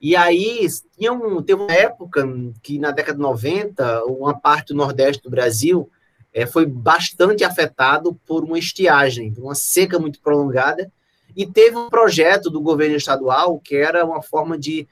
[0.00, 0.66] E aí,
[0.96, 2.26] tinha um, teve uma época
[2.62, 5.90] que, na década de 90, uma parte do Nordeste do Brasil
[6.32, 10.90] é, foi bastante afetado por uma estiagem, uma seca muito prolongada,
[11.36, 14.86] e teve um projeto do governo estadual que era uma forma de,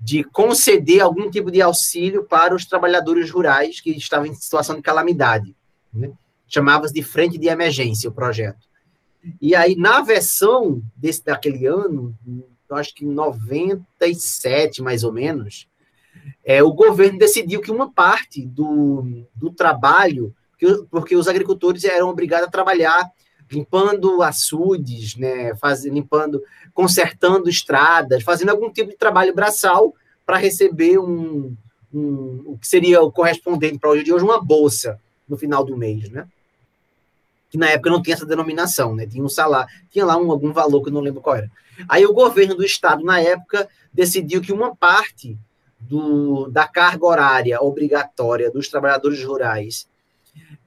[0.00, 4.82] de conceder algum tipo de auxílio para os trabalhadores rurais que estavam em situação de
[4.82, 5.54] calamidade.
[5.92, 6.10] Né?
[6.48, 8.66] Chamava-se de Frente de Emergência o projeto.
[9.40, 12.16] E aí, na versão desse, daquele ano,
[12.70, 15.68] acho que em 97, mais ou menos,
[16.44, 20.34] é, o governo decidiu que uma parte do, do trabalho,
[20.90, 23.10] porque os agricultores eram obrigados a trabalhar
[23.50, 26.42] limpando açudes, né, faz, limpando,
[26.74, 31.54] consertando estradas, fazendo algum tipo de trabalho braçal para receber um,
[31.94, 35.76] um, o que seria o correspondente para hoje de hoje, uma bolsa no final do
[35.76, 36.26] mês, né?
[37.48, 39.06] Que na época não tinha essa denominação, né?
[39.06, 41.50] Tinha um salário, tinha lá um, algum valor que eu não lembro qual era.
[41.88, 45.38] Aí o governo do estado, na época, decidiu que uma parte
[45.78, 49.86] do, da carga horária obrigatória dos trabalhadores rurais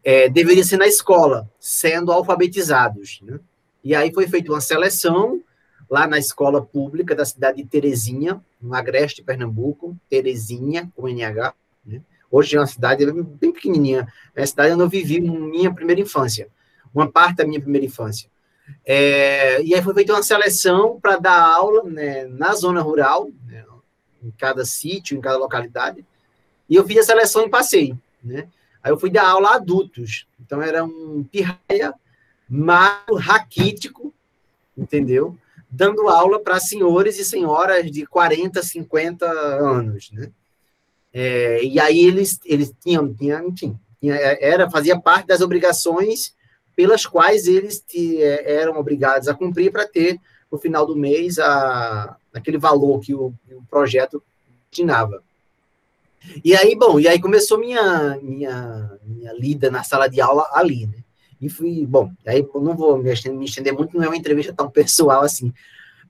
[0.04, 3.20] é, deveria ser na escola, sendo alfabetizados.
[3.22, 3.40] Né?
[3.84, 5.42] E aí foi feita uma seleção
[5.90, 11.54] lá na escola pública da cidade de Terezinha, no Agreste, Pernambuco, Terezinha, com NH.
[11.86, 12.02] Né?
[12.30, 16.48] Hoje é uma cidade bem pequenininha, é a cidade onde eu vivi minha primeira infância,
[16.94, 18.30] uma parte da minha primeira infância.
[18.86, 23.66] É, e aí foi feita uma seleção para dar aula né, na zona rural, né,
[24.22, 26.06] em cada sítio, em cada localidade,
[26.70, 27.96] e eu fiz a seleção e passei.
[28.24, 28.48] Né?
[28.84, 30.28] Aí eu fui dar aula a adultos.
[30.40, 31.94] Então era um pirraia
[32.50, 34.14] magro, raquítico,
[34.78, 35.38] entendeu?
[35.70, 40.32] Dando aula para senhores e senhoras de 40, 50 anos, né?
[41.14, 46.34] É, e aí eles, eles tinham, tinham enfim, era, fazia parte das obrigações
[46.76, 50.20] pelas quais eles te, é, eram obrigados a cumprir para ter,
[50.52, 54.24] no final do mês, a, aquele valor que o, o projeto
[54.70, 55.24] destinava.
[56.44, 60.86] E aí, bom, e aí começou minha, minha, minha lida na sala de aula ali,
[60.88, 61.04] né?
[61.42, 65.24] E fui, bom, aí não vou me estender muito, não é uma entrevista tão pessoal
[65.24, 65.54] assim,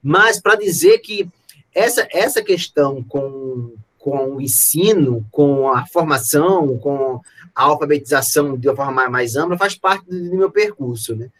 [0.02, 1.28] mas para dizer que
[1.72, 7.20] essa, essa questão com, com o ensino, com a formação, com
[7.54, 11.30] a alfabetização de uma forma mais ampla, faz parte do meu percurso, né?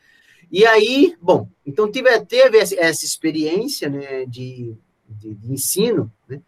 [0.53, 4.75] E aí, bom, então tive, teve essa experiência né, de,
[5.09, 6.41] de, de ensino, né?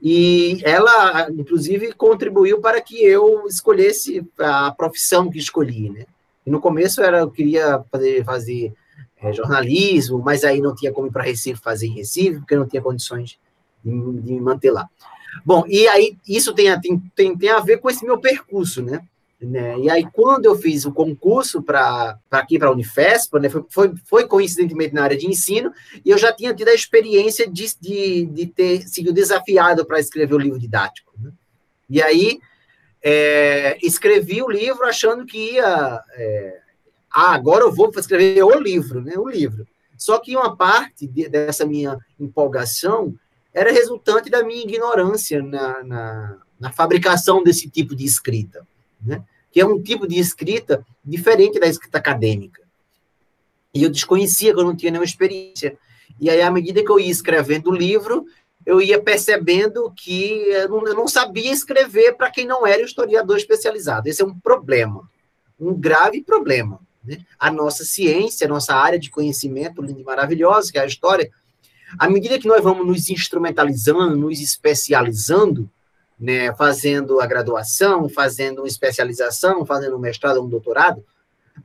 [0.00, 6.06] E ela, inclusive, contribuiu para que eu escolhesse a profissão que escolhi, né?
[6.46, 8.72] E no começo era, eu queria fazer, fazer
[9.20, 12.66] é, jornalismo, mas aí não tinha como ir para Recife fazer em Recife, porque não
[12.66, 13.38] tinha condições
[13.84, 14.88] de, de me manter lá.
[15.44, 19.02] Bom, e aí isso tem, tem, tem, tem a ver com esse meu percurso, né?
[19.40, 19.78] Né?
[19.78, 23.94] E aí, quando eu fiz o concurso para aqui para a Unifesp, né, foi, foi,
[24.04, 25.72] foi, coincidentemente na área de ensino,
[26.04, 30.34] e eu já tinha tido a experiência de, de, de ter sido desafiado para escrever
[30.34, 31.12] o livro didático.
[31.20, 31.30] Né?
[31.88, 32.40] E aí,
[33.00, 36.02] é, escrevi o livro achando que ia.
[36.14, 36.58] É,
[37.10, 39.14] ah, agora eu vou escrever o livro, né?
[39.16, 39.66] O livro.
[39.96, 43.14] Só que uma parte de, dessa minha empolgação
[43.54, 48.66] era resultante da minha ignorância na, na, na fabricação desse tipo de escrita
[49.00, 49.22] né?
[49.50, 52.62] que é um tipo de escrita diferente da escrita acadêmica.
[53.74, 55.78] E eu desconhecia, que eu não tinha nenhuma experiência.
[56.20, 58.26] E aí, à medida que eu ia escrevendo o livro,
[58.66, 64.08] eu ia percebendo que eu não, sabia escrever para quem não era historiador especializado.
[64.08, 65.08] Esse é um problema,
[65.58, 66.80] um grave problema.
[67.02, 67.18] Né?
[67.38, 71.30] A nossa ciência, a nossa área de conhecimento linda e maravilhosa, que é a história,
[71.98, 75.70] à medida que nós vamos nos instrumentalizando, nos especializando,
[76.18, 81.04] né, fazendo a graduação, fazendo uma especialização, fazendo um mestrado, um doutorado,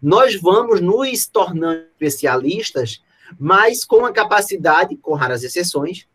[0.01, 3.01] nós vamos nos tornando especialistas,
[3.39, 6.05] mas com a capacidade, com raras exceções,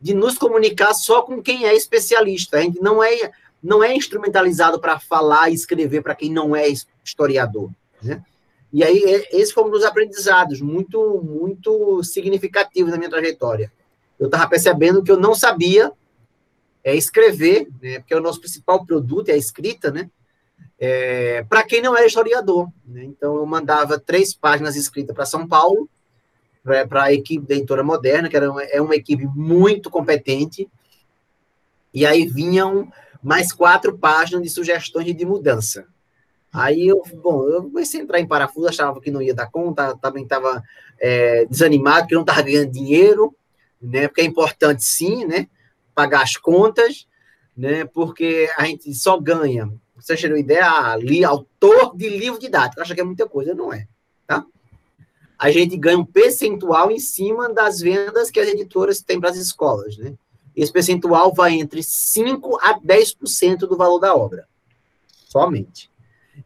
[0.00, 2.58] de nos comunicar só com quem é especialista.
[2.58, 3.30] A gente não é,
[3.62, 6.66] não é instrumentalizado para falar e escrever para quem não é
[7.04, 7.70] historiador.
[8.02, 8.22] Né?
[8.72, 13.72] E aí, é, esse foi um dos aprendizados muito, muito significativos na minha trajetória.
[14.18, 15.92] Eu estava percebendo que eu não sabia
[16.84, 20.10] é escrever, né, porque é o nosso principal produto é a escrita, né?
[20.78, 22.68] É, para quem não é historiador.
[22.84, 23.04] Né?
[23.04, 25.88] Então, eu mandava três páginas escritas para São Paulo,
[26.62, 30.68] para a equipe da Editora Moderna, que era uma, é uma equipe muito competente,
[31.94, 32.90] e aí vinham
[33.22, 35.86] mais quatro páginas de sugestões de mudança.
[36.52, 39.96] Aí eu, bom, eu comecei a entrar em parafuso, achava que não ia dar conta,
[39.96, 40.62] também estava
[41.00, 43.34] é, desanimado, que não estava ganhando dinheiro,
[43.80, 44.06] né?
[44.06, 45.48] Porque é importante sim, né?
[45.94, 47.06] Pagar as contas,
[47.56, 47.84] né?
[47.84, 49.72] Porque a gente só ganha.
[49.96, 50.68] Você tirou ideia?
[50.70, 52.80] Ali, autor de livro didático.
[52.80, 53.86] Acha que é muita coisa, não é,
[54.26, 54.44] tá?
[55.38, 59.36] A gente ganha um percentual em cima das vendas que as editoras têm para as
[59.36, 60.14] escolas, né?
[60.54, 64.46] esse percentual vai entre 5 a 10% do valor da obra.
[65.28, 65.90] Somente.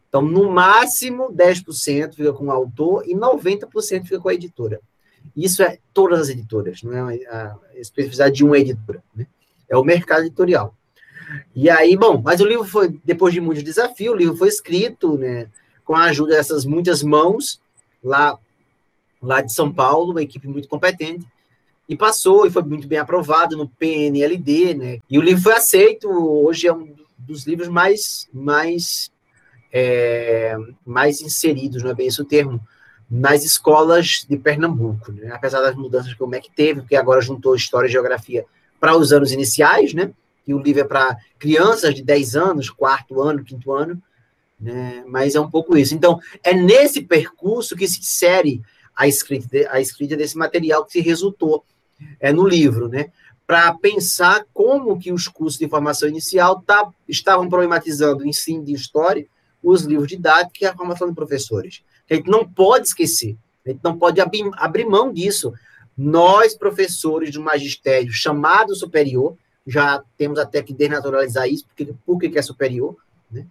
[0.07, 4.79] Então, no máximo, 10% fica com o autor e 90% fica com a editora.
[5.35, 9.03] Isso é todas as editoras, não é a especificidade de uma editora.
[9.13, 9.27] Né?
[9.69, 10.73] É o mercado editorial.
[11.55, 15.17] E aí, bom, mas o livro foi, depois de muitos desafios, o livro foi escrito,
[15.17, 15.47] né,
[15.83, 17.59] com a ajuda dessas muitas mãos,
[18.03, 18.37] lá,
[19.21, 21.25] lá de São Paulo, uma equipe muito competente,
[21.89, 24.99] e passou e foi muito bem aprovado no PNLD, né?
[25.09, 29.09] E o livro foi aceito, hoje é um dos livros mais mais
[29.71, 32.59] é, mais inseridos, não é bem esse o termo,
[33.09, 35.31] nas escolas de Pernambuco, né?
[35.33, 38.45] apesar das mudanças que o MEC teve, porque agora juntou História e Geografia
[38.79, 40.11] para os anos iniciais, né?
[40.47, 44.01] E o livro é para crianças de 10 anos, quarto ano, quinto ano,
[44.59, 45.03] né?
[45.07, 45.93] Mas é um pouco isso.
[45.93, 48.61] Então, é nesse percurso que se insere
[48.95, 51.63] a escrita, a escrita desse material que se resultou
[52.19, 53.11] é, no livro, né?
[53.45, 58.73] Para pensar como que os cursos de formação inicial tá, estavam problematizando o ensino de
[58.73, 59.25] história,
[59.63, 61.83] os livros didáticos e a formação de professores.
[62.09, 65.53] A gente não pode esquecer, a gente não pode abrir, abrir mão disso.
[65.97, 72.37] Nós, professores do magistério chamado superior, já temos até que desnaturalizar isso, porque por que
[72.37, 72.95] é superior,
[73.31, 73.45] né?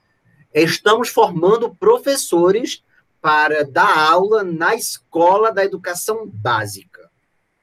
[0.55, 2.83] Estamos formando professores
[3.21, 7.11] para dar aula na escola da educação básica,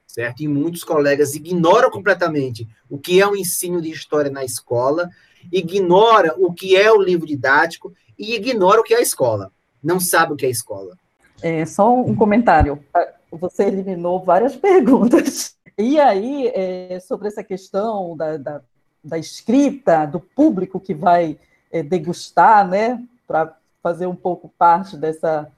[0.05, 0.43] certo?
[0.43, 5.09] E muitos colegas ignoram completamente o que é o ensino de história na escola,
[5.51, 9.51] ignora o que é o livro didático e ignora o que é a escola.
[9.81, 10.97] Não sabe o que é a escola.
[11.41, 12.83] É, só um comentário.
[13.39, 15.55] Você eliminou várias perguntas.
[15.77, 18.61] E aí, é, sobre essa questão da, da,
[19.03, 21.37] da, escrita, do público que vai
[21.71, 25.51] é, degustar, né, para fazer um pouco parte dessa,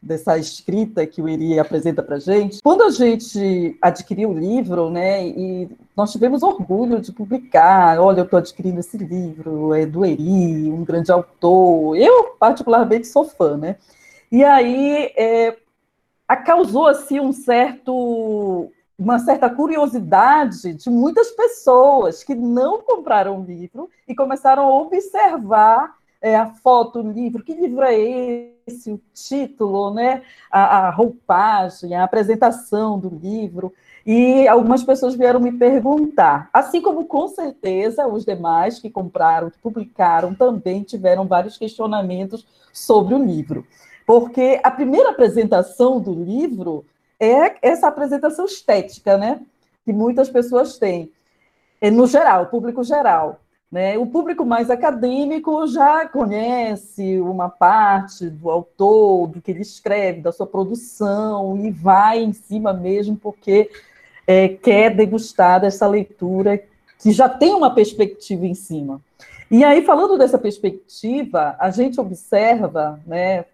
[0.00, 2.62] dessa escrita que o Iri apresenta para a gente.
[2.62, 8.24] Quando a gente adquiriu o livro, né, e nós tivemos orgulho de publicar, olha, eu
[8.24, 11.96] estou adquirindo esse livro, é do Eri, um grande autor.
[11.96, 13.76] Eu, particularmente, sou fã, né?
[14.30, 15.56] E aí é,
[16.34, 23.90] causou assim um certo uma certa curiosidade de muitas pessoas que não compraram o livro
[24.08, 27.94] e começaram a observar é, a foto, o livro, que livro é
[28.66, 33.72] esse, o título, né, a, a roupagem, a apresentação do livro.
[34.04, 39.58] E algumas pessoas vieram me perguntar, assim como com certeza os demais que compraram, que
[39.58, 43.66] publicaram, também tiveram vários questionamentos sobre o livro.
[44.06, 46.84] Porque a primeira apresentação do livro
[47.18, 49.40] é essa apresentação estética, né?
[49.84, 51.10] Que muitas pessoas têm,
[51.80, 53.40] é, no geral, público geral.
[53.70, 53.98] Né?
[53.98, 60.30] O público mais acadêmico já conhece uma parte do autor, do que ele escreve, da
[60.30, 63.68] sua produção, e vai em cima mesmo porque
[64.24, 66.62] é, quer degustar dessa leitura
[66.98, 69.00] que já tem uma perspectiva em cima.
[69.50, 73.44] E aí, falando dessa perspectiva, a gente observa né,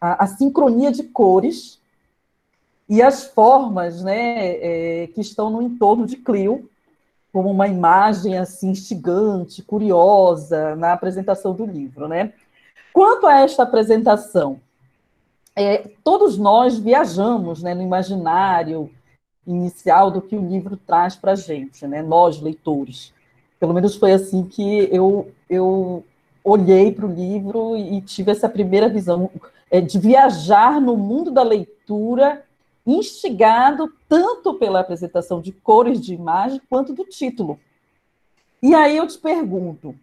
[0.00, 1.80] a, a sincronia de cores
[2.88, 4.56] e as formas né,
[5.02, 6.68] é, que estão no entorno de Clio,
[7.32, 12.32] como uma imagem assim instigante, curiosa na apresentação do livro, né?
[12.92, 14.60] Quanto a esta apresentação,
[15.56, 18.88] é, todos nós viajamos né, no imaginário
[19.44, 22.02] inicial do que o livro traz para a gente, né?
[22.02, 23.12] Nós leitores,
[23.58, 26.04] pelo menos foi assim que eu eu
[26.44, 29.30] olhei para o livro e tive essa primeira visão
[29.70, 32.44] é, de viajar no mundo da leitura
[32.86, 37.58] instigado tanto pela apresentação de cores de imagem quanto do título.
[38.62, 39.94] E aí eu te pergunto,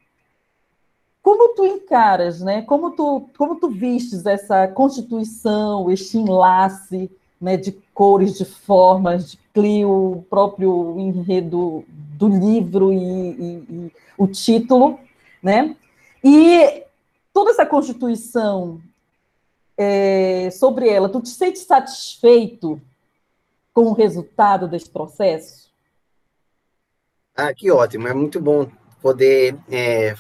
[1.22, 2.64] como tu encaras, né?
[2.64, 9.40] Como tu, como tu vistes essa constituição, este enlace, né, de cores, de formas, de
[9.54, 15.00] Clio, o próprio enredo do livro e, e, e o título,
[15.42, 15.76] né?
[16.24, 16.84] E
[17.34, 18.80] toda essa constituição
[19.84, 22.80] é, sobre ela, tu te sente satisfeito
[23.74, 25.72] com o resultado desse processo?
[27.36, 28.70] Ah, que ótimo, é muito bom
[29.02, 30.14] poder é,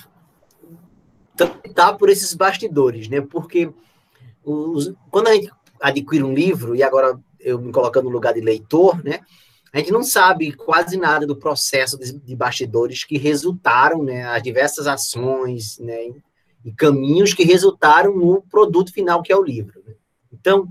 [1.99, 3.21] por esses bastidores, né?
[3.21, 3.71] Porque
[4.43, 8.41] os, quando a gente adquire um livro, e agora eu me colocando no lugar de
[8.41, 9.19] leitor, né?
[9.71, 14.25] A gente não sabe quase nada do processo de, de bastidores que resultaram, né?
[14.25, 16.09] As diversas ações, né?
[16.63, 19.81] E caminhos que resultaram no produto final, que é o livro.
[19.85, 19.95] Né?
[20.31, 20.67] Então,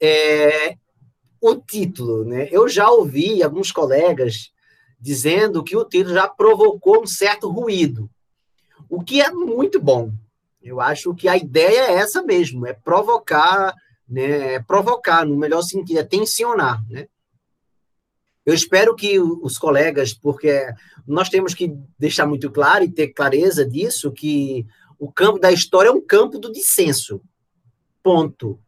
[0.00, 0.76] é,
[1.40, 2.48] o título, né?
[2.50, 4.52] Eu já ouvi alguns colegas
[5.00, 8.10] dizendo que o título já provocou um certo ruído,
[8.88, 10.12] o que é muito bom.
[10.62, 13.74] Eu acho que a ideia é essa mesmo, é provocar,
[14.08, 14.54] né?
[14.54, 17.06] É provocar, no melhor sentido, é tensionar, né?
[18.44, 20.66] Eu espero que os colegas, porque
[21.06, 24.66] nós temos que deixar muito claro e ter clareza disso, que
[24.98, 27.22] o campo da história é um campo do dissenso.
[28.02, 28.58] Ponto.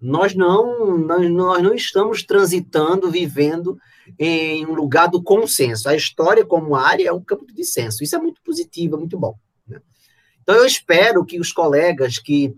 [0.00, 3.78] Nós não, nós, nós não estamos transitando, vivendo
[4.18, 5.88] em um lugar do consenso.
[5.88, 8.02] A história, como área, é um campo do dissenso.
[8.02, 9.36] Isso é muito positivo, é muito bom.
[9.68, 9.80] Né?
[10.42, 12.54] Então, eu espero que os colegas que,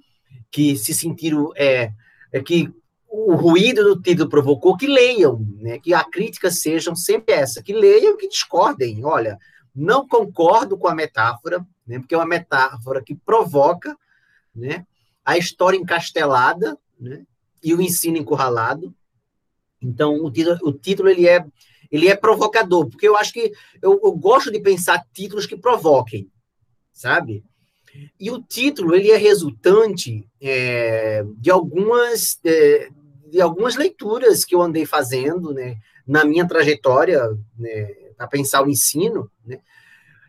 [0.50, 1.50] que se sentiram.
[1.57, 1.92] É,
[2.32, 2.72] é, que
[3.09, 5.78] o ruído do título provocou, que leiam, né?
[5.78, 9.05] que a crítica seja sempre essa, que leiam que discordem.
[9.05, 9.38] Olha,
[9.74, 11.98] não concordo com a metáfora, né?
[11.98, 13.96] porque é uma metáfora que provoca
[14.54, 14.86] né?
[15.24, 17.24] a história encastelada né?
[17.62, 18.94] e o ensino encurralado.
[19.80, 21.44] Então, o título, o título ele, é,
[21.90, 26.30] ele é provocador, porque eu acho que eu, eu gosto de pensar títulos que provoquem,
[26.92, 27.44] sabe?
[28.18, 32.88] E o título ele é resultante é, de algumas é,
[33.32, 37.18] de algumas leituras que eu andei fazendo, né, na minha trajetória,
[37.58, 39.61] né, para pensar o ensino, né.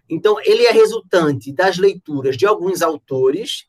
[0.10, 3.66] Então ele é resultante das leituras de alguns autores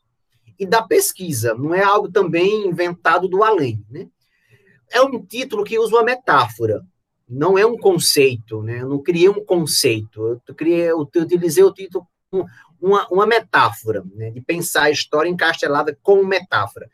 [0.59, 1.53] e da pesquisa.
[1.53, 4.07] Não é algo também inventado do além, né?
[4.91, 6.85] É um título que usa uma metáfora,
[7.27, 8.81] não é um conceito, né?
[8.81, 12.07] Eu não criei um conceito, eu, criei, eu utilizei o título
[12.81, 16.89] uma, uma metáfora, né, de pensar a história encastelada como metáfora.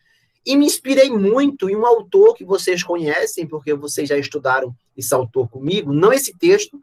[0.46, 5.14] E me inspirei muito em um autor que vocês conhecem, porque vocês já estudaram esse
[5.14, 6.80] autor comigo, não esse texto,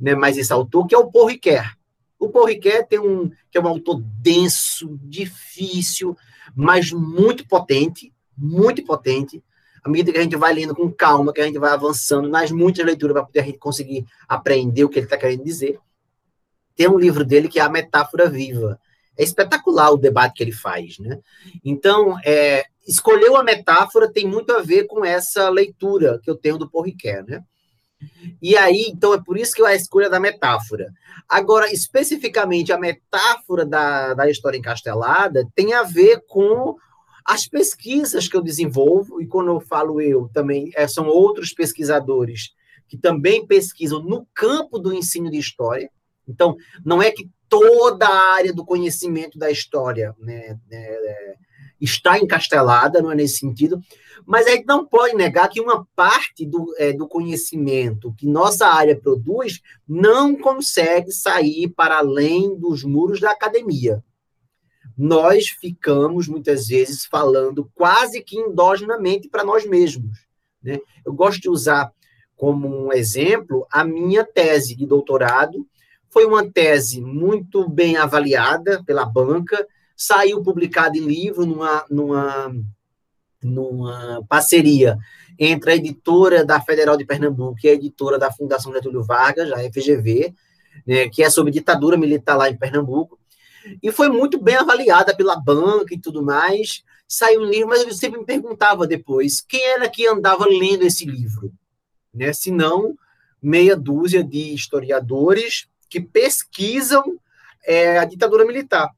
[0.00, 1.76] né, mas esse autor, que é o Paul Ricoeur.
[2.18, 6.16] O Paul Ricoeur tem um, que é um autor denso, difícil,
[6.54, 9.42] mas muito potente, muito potente.
[9.82, 12.50] À medida que a gente vai lendo com calma, que a gente vai avançando nas
[12.50, 15.78] muitas leituras para poder a gente conseguir aprender o que ele está querendo dizer.
[16.74, 18.80] Tem um livro dele que é A Metáfora Viva.
[19.16, 21.18] É espetacular o debate que ele faz, né?
[21.64, 26.56] Então, é, escolher uma metáfora tem muito a ver com essa leitura que eu tenho
[26.56, 27.42] do Porriquet, né?
[28.40, 30.92] E aí, então, é por isso que a escolha da metáfora.
[31.28, 36.76] Agora, especificamente, a metáfora da, da história encastelada tem a ver com
[37.24, 42.52] as pesquisas que eu desenvolvo, e quando eu falo eu, também é, são outros pesquisadores
[42.88, 45.90] que também pesquisam no campo do ensino de história,
[46.28, 51.34] então, não é que toda a área do conhecimento da história né, é,
[51.80, 53.80] está encastelada, não é nesse sentido,
[54.26, 58.66] mas a gente não pode negar que uma parte do, é, do conhecimento que nossa
[58.66, 64.02] área produz não consegue sair para além dos muros da academia.
[64.96, 70.18] Nós ficamos, muitas vezes, falando quase que endogenamente para nós mesmos.
[70.62, 70.80] Né?
[71.06, 71.92] Eu gosto de usar
[72.36, 75.66] como um exemplo a minha tese de doutorado,
[76.10, 79.66] foi uma tese muito bem avaliada pela banca,
[79.98, 82.54] saiu publicada em livro numa, numa,
[83.42, 84.96] numa parceria
[85.36, 89.58] entre a editora da Federal de Pernambuco e a editora da Fundação Getúlio Vargas, a
[89.58, 90.32] FGV,
[90.86, 93.18] né, que é sobre ditadura militar lá em Pernambuco,
[93.82, 96.84] e foi muito bem avaliada pela banca e tudo mais.
[97.06, 101.04] Saiu um livro, mas eu sempre me perguntava depois quem era que andava lendo esse
[101.04, 101.52] livro,
[102.14, 102.32] né?
[102.32, 102.96] Se não
[103.42, 107.18] meia dúzia de historiadores que pesquisam
[107.66, 108.90] é, a ditadura militar.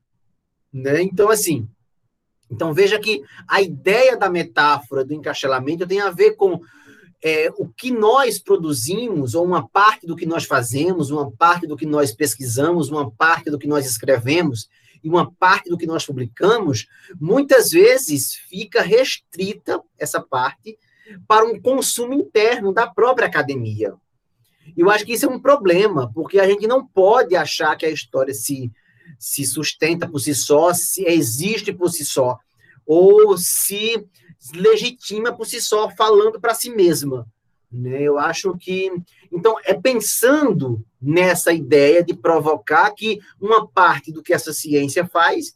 [0.73, 1.03] Né?
[1.03, 1.69] Então, assim,
[2.51, 6.61] então veja que a ideia da metáfora do encaixelamento tem a ver com
[7.23, 11.77] é, o que nós produzimos, ou uma parte do que nós fazemos, uma parte do
[11.77, 14.69] que nós pesquisamos, uma parte do que nós escrevemos
[15.03, 16.87] e uma parte do que nós publicamos,
[17.21, 20.79] muitas vezes fica restrita essa parte
[21.27, 23.95] para um consumo interno da própria academia.
[24.77, 27.91] Eu acho que isso é um problema, porque a gente não pode achar que a
[27.91, 28.71] história se,
[29.19, 32.39] se sustenta por si só, se existe por si só,
[32.87, 34.07] ou se
[34.55, 37.27] legitima por si só, falando para si mesma.
[37.71, 38.03] Né?
[38.03, 38.91] Eu acho que.
[39.31, 45.55] Então, é pensando nessa ideia de provocar que uma parte do que essa ciência faz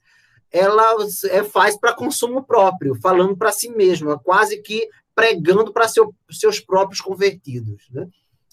[0.55, 0.97] ela
[1.31, 6.61] é, faz para consumo próprio, falando para si mesma, quase que pregando para seu, seus
[6.61, 7.89] próprios convertidos.
[7.91, 8.07] Né?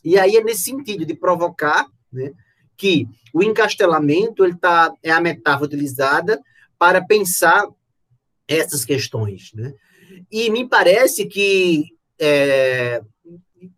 [0.03, 2.33] E aí é nesse sentido de provocar né,
[2.81, 6.41] que o encastelamento ele tá, é a metáfora utilizada
[6.79, 7.67] para pensar
[8.47, 9.51] essas questões.
[9.53, 9.71] Né?
[10.31, 11.85] E me parece que
[12.19, 13.03] é,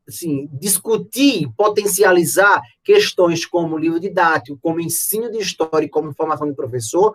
[0.08, 7.14] assim, discutir, potencializar questões como livro didático, como ensino de história, como formação de professor,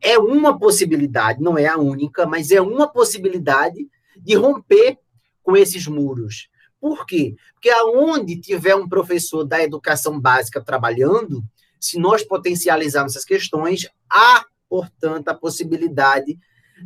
[0.00, 4.96] é uma possibilidade, não é a única, mas é uma possibilidade de romper
[5.42, 6.48] com esses muros,
[6.80, 7.34] por quê?
[7.54, 11.42] Porque aonde tiver um professor da educação básica trabalhando,
[11.80, 16.38] se nós potencializarmos essas questões, há, portanto, a possibilidade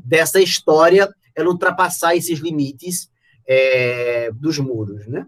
[0.05, 3.11] dessa história ela ultrapassar esses limites
[3.47, 5.27] é, dos muros, né?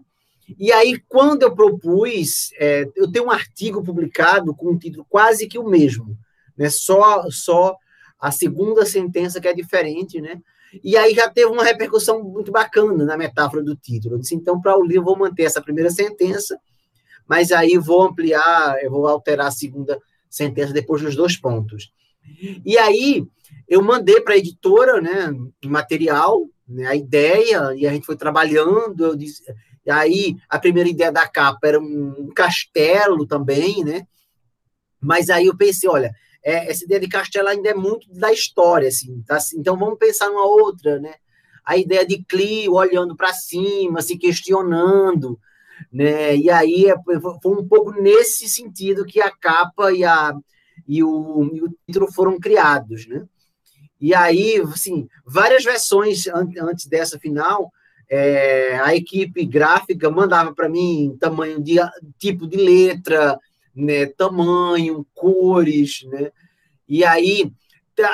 [0.59, 5.47] E aí, quando eu propus, é, eu tenho um artigo publicado com um título quase
[5.47, 6.17] que o mesmo,
[6.57, 6.69] né?
[6.69, 7.75] Só, só
[8.19, 10.41] a segunda sentença que é diferente, né?
[10.81, 14.15] E aí já teve uma repercussão muito bacana na metáfora do título.
[14.15, 16.57] Eu disse, então, para o livro, vou manter essa primeira sentença,
[17.27, 19.99] mas aí vou ampliar, eu vou alterar a segunda
[20.29, 21.91] sentença depois dos dois pontos.
[22.65, 23.25] E aí
[23.67, 25.33] eu mandei para a editora, né,
[25.65, 29.05] material, né, a ideia, e a gente foi trabalhando.
[29.05, 29.43] Eu disse,
[29.85, 34.07] e aí a primeira ideia da capa era um castelo também, né?
[34.99, 38.87] Mas aí eu pensei, olha, é, essa ideia de castelo ainda é muito da história,
[38.87, 39.37] assim, tá?
[39.55, 41.15] Então vamos pensar numa outra, né?
[41.65, 45.39] A ideia de Clio olhando para cima, se questionando,
[45.91, 46.35] né?
[46.35, 46.95] E aí é,
[47.41, 50.33] foi um pouco nesse sentido que a capa e, a,
[50.85, 53.25] e, o, e o título foram criados, né?
[53.99, 57.71] E aí, assim, várias versões antes dessa final,
[58.09, 61.77] é, a equipe gráfica mandava para mim tamanho de
[62.19, 63.39] tipo de letra,
[63.75, 66.31] né, tamanho, cores, né?
[66.87, 67.51] E aí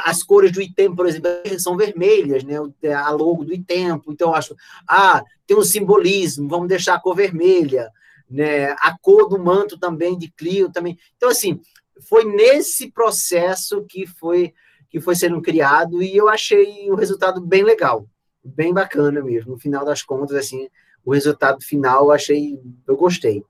[0.03, 2.55] as cores do item, por exemplo, são vermelhas, né?
[2.93, 4.55] A logo do item, então acho,
[4.87, 7.89] ah, tem um simbolismo, vamos deixar a cor vermelha,
[8.29, 8.71] né?
[8.79, 10.97] A cor do manto também de Clio também.
[11.15, 11.61] Então assim,
[12.01, 14.53] foi nesse processo que foi
[14.89, 18.07] que foi sendo criado e eu achei o resultado bem legal,
[18.43, 19.51] bem bacana mesmo.
[19.51, 20.67] No final das contas, assim,
[21.05, 23.43] o resultado final eu achei, eu gostei,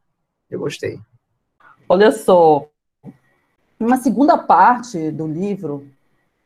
[0.49, 0.99] eu gostei.
[1.91, 2.69] Olha só,
[3.79, 5.87] uma segunda parte do livro,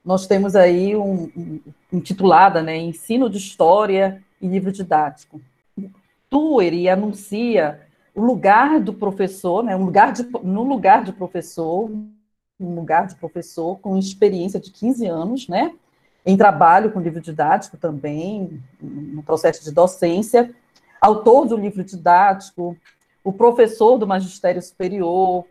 [0.03, 1.59] nós temos aí um, um,
[1.91, 5.41] intitulada, né, Ensino de História e Livro Didático.
[6.29, 7.81] Tueri anuncia
[8.15, 11.91] o lugar do professor, né, um lugar de, no lugar de professor,
[12.57, 15.73] um lugar de professor com experiência de 15 anos, né,
[16.25, 20.55] em trabalho com livro didático também, no processo de docência,
[21.01, 22.77] autor do livro didático,
[23.23, 25.45] o professor do magistério superior,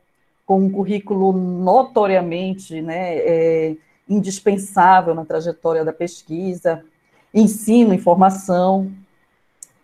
[0.45, 3.77] com um currículo notoriamente né, é,
[4.09, 6.85] indispensável na trajetória da pesquisa,
[7.33, 8.93] ensino, informação.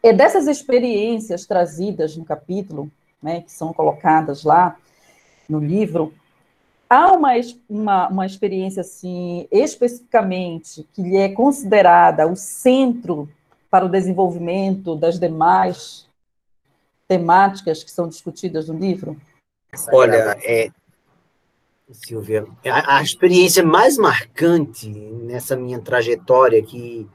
[0.02, 2.90] É dessas experiências trazidas no capítulo,
[3.22, 4.76] né, que são colocadas lá
[5.48, 6.12] no livro,
[6.88, 7.30] há uma,
[7.68, 13.28] uma, uma experiência, assim, especificamente, que lhe é considerada o centro
[13.70, 16.07] para o desenvolvimento das demais
[17.08, 19.18] temáticas que são discutidas no livro?
[19.90, 20.70] Olha, é,
[21.90, 27.08] Silvia, a, a, experiência mais marcante nessa minha trajetória que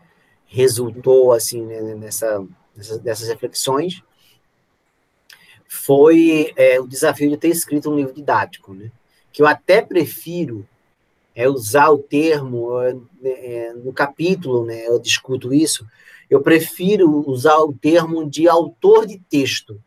[0.46, 4.04] resultou assim né, nessa, nessas, dessas reflexões
[5.68, 8.92] foi é, o desafio de ter escrito um livro didático, né?
[9.32, 10.68] Que eu até prefiro
[11.36, 14.88] é usar o termo é, é no capítulo, né?
[14.88, 15.86] Eu discuto isso
[16.34, 19.80] eu prefiro usar o termo de autor de texto.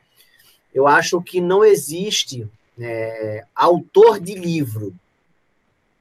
[0.72, 4.94] Eu acho que não existe é, autor de livro,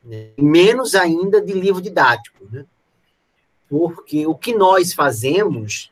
[0.04, 0.30] né?
[0.38, 2.64] menos ainda de livro didático, né?
[3.68, 5.92] porque o que nós fazemos,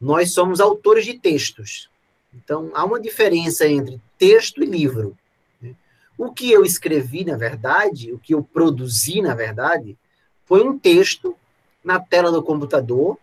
[0.00, 1.90] nós somos autores de textos.
[2.32, 5.18] Então, há uma diferença entre texto e livro.
[5.60, 5.74] Né?
[6.16, 9.98] O que eu escrevi, na verdade, o que eu produzi, na verdade,
[10.44, 11.34] foi um texto
[11.82, 13.18] na tela do computador,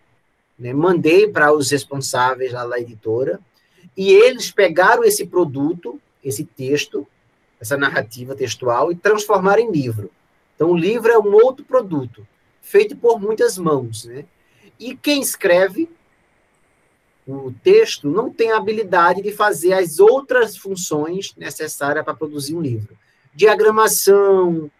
[0.60, 0.74] né?
[0.74, 3.40] Mandei para os responsáveis lá da editora
[3.96, 7.06] e eles pegaram esse produto, esse texto,
[7.58, 10.10] essa narrativa textual e transformaram em livro.
[10.54, 12.26] Então, o livro é um outro produto,
[12.60, 14.04] feito por muitas mãos.
[14.04, 14.26] Né?
[14.78, 15.88] E quem escreve
[17.26, 22.60] o texto não tem a habilidade de fazer as outras funções necessárias para produzir um
[22.60, 22.96] livro.
[23.32, 24.70] Diagramação,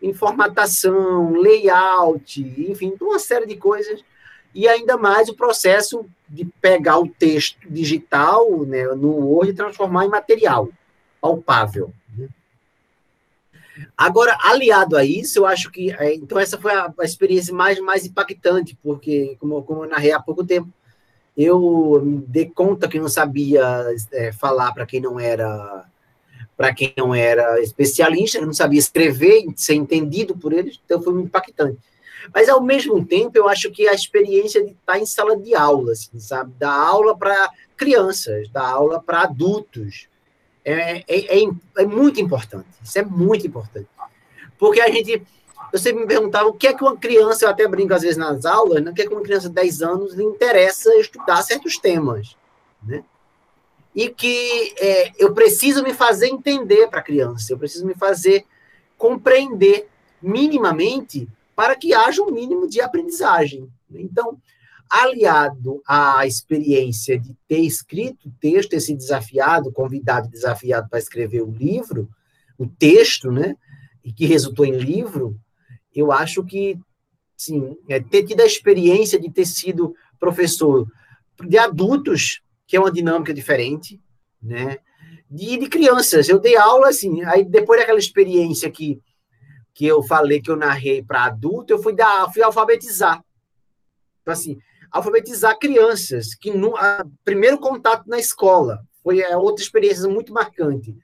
[0.00, 4.02] informatação, layout, enfim, uma série de coisas
[4.54, 10.06] e ainda mais o processo de pegar o texto digital né, no Word e transformar
[10.06, 10.68] em material
[11.20, 11.92] palpável.
[12.16, 12.28] Né?
[13.96, 15.92] Agora, aliado a isso, eu acho que.
[15.92, 20.20] É, então, essa foi a, experiência mais, mais impactante, porque, como, como eu narrei há
[20.20, 20.68] pouco tempo,
[21.36, 23.62] eu me dei conta que não sabia
[24.12, 25.86] é, falar para quem não era
[26.56, 31.28] para quem não era especialista, não sabia escrever, ser entendido por eles, então foi muito
[31.28, 31.78] impactante.
[32.34, 35.92] Mas, ao mesmo tempo, eu acho que a experiência de estar em sala de aula,
[35.92, 36.52] assim, sabe?
[36.58, 40.08] Dar aula para crianças, dar aula para adultos,
[40.64, 42.68] é, é, é, é, muito importante.
[42.82, 43.88] Isso é muito importante.
[44.58, 45.22] Porque a gente.
[45.72, 48.16] Eu sempre me perguntava o que é que uma criança, eu até brinco às vezes
[48.16, 48.90] nas aulas, né?
[48.90, 52.36] o que é que uma criança de 10 anos lhe interessa estudar certos temas.
[52.82, 53.04] Né?
[53.94, 58.44] E que é, eu preciso me fazer entender para a criança, eu preciso me fazer
[58.98, 59.88] compreender
[60.20, 63.68] minimamente para que haja um mínimo de aprendizagem.
[63.90, 64.38] Então,
[64.90, 71.42] aliado à experiência de ter escrito o texto, ter sido desafiado, convidado, desafiado para escrever
[71.42, 72.08] o livro,
[72.58, 73.54] o texto, né?
[74.02, 75.38] E que resultou em livro,
[75.94, 76.76] eu acho que,
[77.36, 80.90] sim, é, ter tido a experiência de ter sido professor
[81.46, 84.00] de adultos, que é uma dinâmica diferente,
[84.42, 84.78] né?
[85.30, 86.28] De, de crianças.
[86.28, 89.00] Eu dei aula, assim, aí depois daquela experiência que,
[89.74, 93.22] que eu falei, que eu narrei para adulto, eu fui, dar, fui alfabetizar.
[94.22, 94.58] Então, assim,
[94.90, 100.96] alfabetizar crianças, que no a, primeiro contato na escola foi é, outra experiência muito marcante.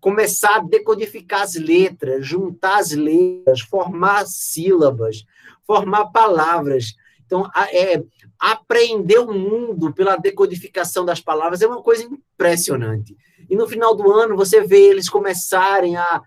[0.00, 5.24] Começar a decodificar as letras, juntar as letras, formar sílabas,
[5.66, 6.94] formar palavras.
[7.26, 8.02] Então, é,
[8.38, 13.16] aprender o mundo pela decodificação das palavras é uma coisa impressionante.
[13.50, 16.22] E no final do ano, você vê eles começarem a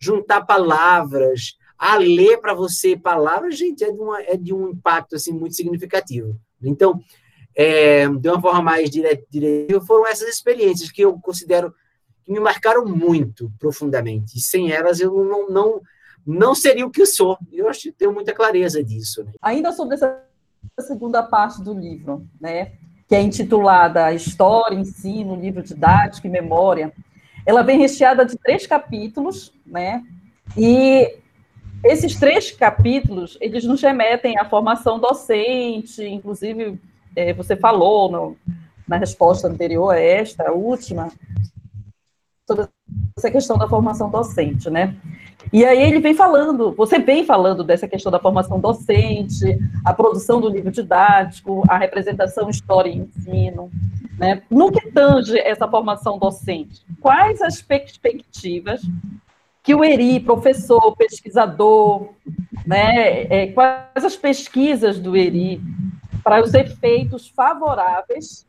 [0.00, 5.16] juntar palavras, a ler para você palavras, gente, é de, uma, é de um impacto
[5.16, 6.38] assim, muito significativo.
[6.62, 7.00] Então,
[7.54, 11.74] é, de uma forma mais diretiva, foram essas experiências que eu considero
[12.24, 14.38] que me marcaram muito profundamente.
[14.38, 15.80] E sem elas eu não, não,
[16.26, 17.38] não seria o que eu sou.
[17.52, 19.22] Eu acho que tenho muita clareza disso.
[19.22, 19.32] Né?
[19.42, 20.22] Ainda sobre essa
[20.80, 22.72] segunda parte do livro, né,
[23.06, 26.92] que é intitulada História, Ensino, Livro Didático e Memória,
[27.46, 30.02] ela vem recheada de três capítulos, né,
[30.56, 31.18] e
[31.84, 36.78] esses três capítulos, eles nos remetem à formação docente, inclusive
[37.14, 38.36] é, você falou no,
[38.88, 41.10] na resposta anterior a esta, a última,
[42.46, 42.68] sobre
[43.16, 44.96] essa questão da formação docente, né?
[45.52, 50.40] E aí ele vem falando, você vem falando dessa questão da formação docente, a produção
[50.40, 53.70] do livro didático, a representação história e ensino,
[54.18, 54.42] né?
[54.50, 58.80] No que tange essa formação docente, quais as perspectivas
[59.62, 62.10] que o Eri, professor, pesquisador,
[62.66, 65.60] né, é, quais as pesquisas do Eri
[66.22, 68.46] para os efeitos favoráveis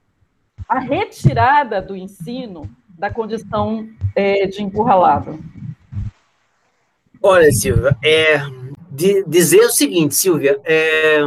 [0.68, 5.39] à retirada do ensino da condição é, de encurralado?
[7.22, 8.39] Olha, Silvia, é,
[8.91, 11.22] de, dizer o seguinte, Silvia, é,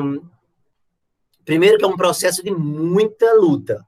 [1.44, 3.87] primeiro que é um processo de muita luta.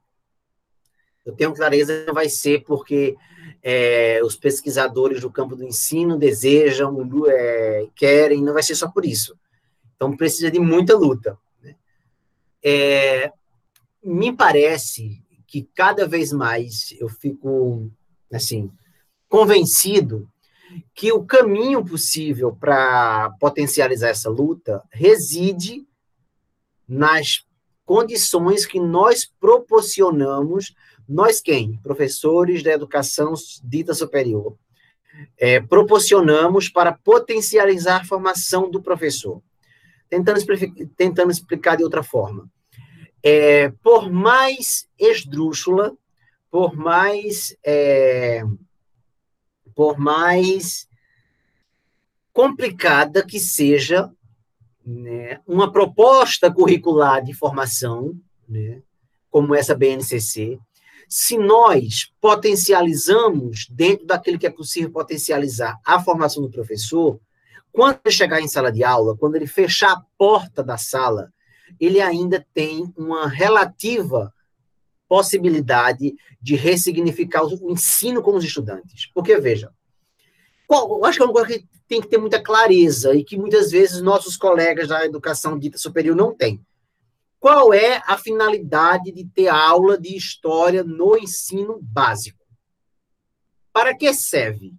[1.25, 3.15] Eu tenho clareza que vai ser porque
[3.61, 6.97] é, os pesquisadores do campo do ensino desejam,
[7.27, 9.37] é, querem, não vai ser só por isso.
[9.95, 11.37] Então, precisa de muita luta.
[11.61, 11.75] Né?
[12.63, 13.31] É,
[14.03, 17.91] me parece que cada vez mais eu fico,
[18.33, 18.71] assim,
[19.29, 20.27] convencido
[20.93, 25.85] que o caminho possível para potencializar essa luta reside
[26.87, 27.45] nas
[27.85, 30.73] condições que nós proporcionamos
[31.11, 31.77] nós quem?
[31.83, 34.57] Professores da educação dita superior.
[35.37, 39.43] É, proporcionamos para potencializar a formação do professor.
[40.09, 40.39] Tentando,
[40.95, 42.49] tentando explicar de outra forma.
[43.21, 45.95] É, por mais esdrúxula,
[46.49, 48.43] por mais, é,
[49.75, 50.87] por mais
[52.31, 54.09] complicada que seja
[54.85, 58.81] né, uma proposta curricular de formação, né,
[59.29, 60.57] como essa BNCC,
[61.13, 67.19] se nós potencializamos, dentro daquilo que é possível potencializar, a formação do professor,
[67.69, 71.29] quando ele chegar em sala de aula, quando ele fechar a porta da sala,
[71.77, 74.33] ele ainda tem uma relativa
[75.05, 79.11] possibilidade de ressignificar o ensino com os estudantes.
[79.13, 79.69] Porque, veja,
[80.65, 83.69] qual, acho que é uma coisa que tem que ter muita clareza e que muitas
[83.69, 86.65] vezes nossos colegas da educação dita superior não têm.
[87.41, 92.45] Qual é a finalidade de ter aula de história no ensino básico?
[93.73, 94.75] Para que serve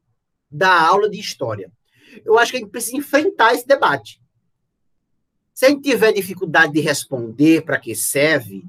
[0.48, 1.72] dar aula de história?
[2.24, 4.22] Eu acho que a gente precisa enfrentar esse debate.
[5.52, 8.64] Se a gente tiver dificuldade de responder para que serve,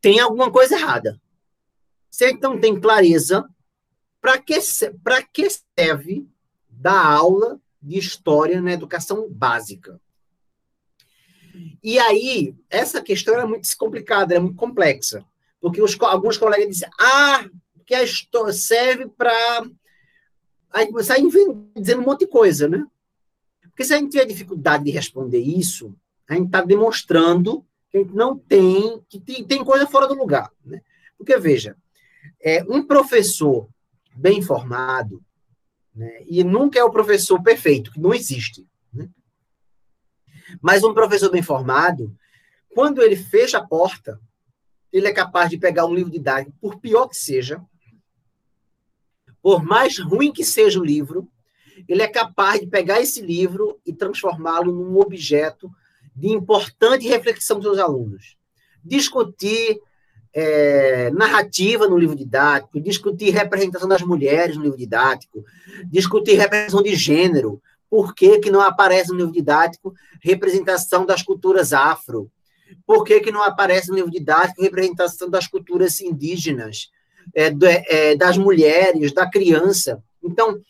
[0.00, 1.20] tem alguma coisa errada.
[2.10, 3.46] Se a gente não tem clareza,
[4.18, 4.58] para que,
[5.30, 5.48] que
[5.78, 6.26] serve
[6.70, 10.00] dar aula de história na educação básica?
[11.82, 15.24] E aí, essa questão é muito complicada, é muito complexa.
[15.60, 17.48] Porque os, alguns colegas dizem, ah,
[17.86, 19.64] que a história serve para.
[20.70, 21.16] Aí começar
[21.76, 22.84] dizendo um monte de coisa, né?
[23.62, 25.94] Porque se a gente tiver dificuldade de responder isso,
[26.28, 30.14] a gente está demonstrando que a gente não tem, que tem, tem coisa fora do
[30.14, 30.50] lugar.
[30.64, 30.80] Né?
[31.16, 31.76] Porque, veja,
[32.40, 33.68] é, um professor
[34.14, 35.22] bem formado,
[35.94, 38.66] né, e nunca é o professor perfeito, que não existe.
[40.60, 42.14] Mas um professor bem formado,
[42.74, 44.20] quando ele fecha a porta,
[44.92, 47.60] ele é capaz de pegar um livro didático, por pior que seja,
[49.42, 51.28] por mais ruim que seja o livro,
[51.88, 55.70] ele é capaz de pegar esse livro e transformá-lo num objeto
[56.14, 58.36] de importante reflexão dos seus alunos.
[58.82, 59.80] discutir
[60.34, 65.44] é, narrativa no livro didático, discutir representação das mulheres no livro didático,
[65.86, 67.62] discutir representação de gênero,
[67.94, 72.28] por que, que não aparece no livro didático representação das culturas afro,
[72.84, 76.90] por que, que não aparece no livro didático representação das culturas indígenas,
[77.32, 77.52] é,
[77.86, 80.02] é, das mulheres, da criança.
[80.20, 80.60] Então,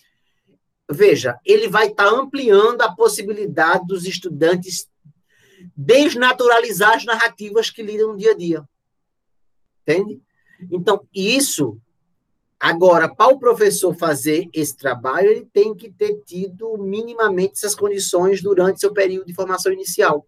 [0.86, 4.86] veja, ele vai estar tá ampliando a possibilidade dos estudantes
[5.74, 8.68] desnaturalizar as narrativas que lidam no dia a dia.
[9.80, 10.20] Entende?
[10.70, 11.78] Então, isso,
[12.70, 18.42] agora, para o professor fazer esse trabalho, ele tem que ter tido minimamente essas condições
[18.42, 20.26] durante seu período de formação inicial.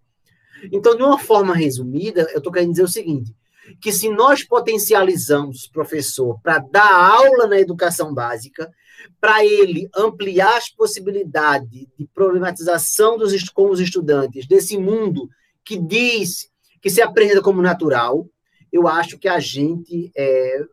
[0.70, 3.34] Então, de uma forma resumida, eu estou querendo dizer o seguinte:
[3.80, 8.70] que se nós potencializamos o professor para dar aula na educação básica,
[9.18, 15.28] para ele ampliar as possibilidades de problematização dos, com os estudantes desse mundo
[15.64, 16.50] que diz
[16.82, 18.28] que se aprenda como natural,
[18.70, 20.66] eu acho que a gente é,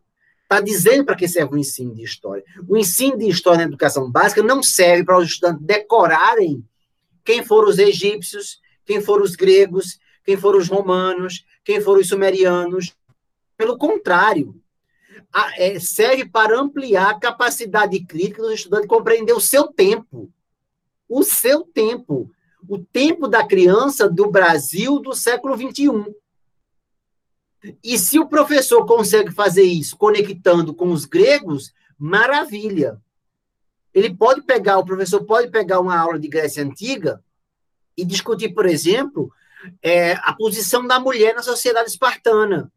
[0.55, 2.43] tá dizendo para que serve o ensino de história.
[2.67, 6.63] O ensino de história na educação básica não serve para os estudantes decorarem
[7.23, 12.09] quem foram os egípcios, quem foram os gregos, quem foram os romanos, quem foram os
[12.09, 12.95] sumerianos.
[13.57, 14.55] Pelo contrário,
[15.57, 20.31] é, serve para ampliar a capacidade crítica dos estudantes compreender o seu tempo.
[21.09, 22.29] O seu tempo.
[22.67, 26.13] O tempo da criança do Brasil do século XXI.
[27.83, 33.01] E se o professor consegue fazer isso conectando com os gregos, maravilha.
[33.93, 37.23] Ele pode pegar, o professor pode pegar uma aula de Grécia Antiga
[37.95, 39.31] e discutir, por exemplo,
[39.81, 42.71] é, a posição da mulher na sociedade espartana,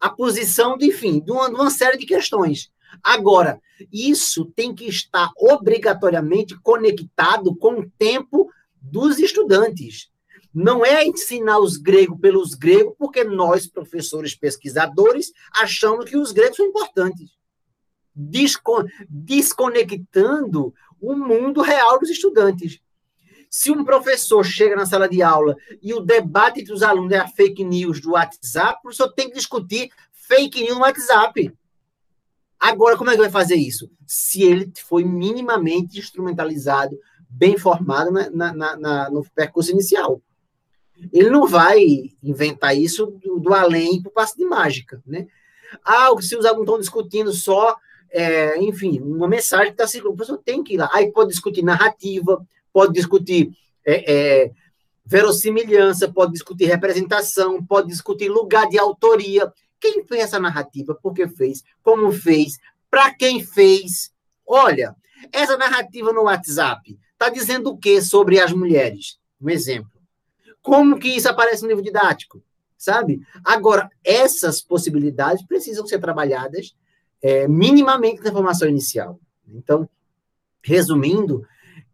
[0.00, 2.70] a posição, de, enfim, de uma, de uma série de questões.
[3.02, 3.60] Agora,
[3.92, 8.50] isso tem que estar obrigatoriamente conectado com o tempo
[8.80, 10.10] dos estudantes.
[10.60, 16.56] Não é ensinar os gregos pelos gregos, porque nós, professores pesquisadores, achamos que os gregos
[16.56, 17.30] são importantes.
[19.08, 22.80] Desconectando o mundo real dos estudantes.
[23.48, 27.18] Se um professor chega na sala de aula e o debate entre os alunos é
[27.18, 31.52] a fake news do WhatsApp, o professor tem que discutir fake news no WhatsApp.
[32.58, 33.88] Agora, como é que vai fazer isso?
[34.04, 36.98] Se ele foi minimamente instrumentalizado,
[37.30, 40.20] bem formado na, na, na, no percurso inicial.
[41.12, 41.80] Ele não vai
[42.22, 45.26] inventar isso do, do além para o passo de mágica, né?
[45.84, 47.76] Ah, se os alunos estão discutindo só,
[48.10, 50.90] é, enfim, uma mensagem que está circulando, o professor tem que ir lá.
[50.92, 53.50] Aí pode discutir narrativa, pode discutir
[53.84, 54.50] é, é,
[55.04, 59.52] verossimilhança, pode discutir representação, pode discutir lugar de autoria.
[59.80, 60.94] Quem fez essa narrativa?
[60.94, 61.62] Por que fez?
[61.82, 62.58] Como fez?
[62.90, 64.10] Para quem fez?
[64.46, 64.96] Olha,
[65.32, 69.18] essa narrativa no WhatsApp está dizendo o que sobre as mulheres?
[69.40, 69.97] Um exemplo.
[70.68, 72.42] Como que isso aparece no livro didático?
[72.76, 73.20] Sabe?
[73.44, 76.76] Agora, essas possibilidades precisam ser trabalhadas
[77.22, 79.18] é, minimamente na formação inicial.
[79.48, 79.88] Então,
[80.62, 81.44] resumindo,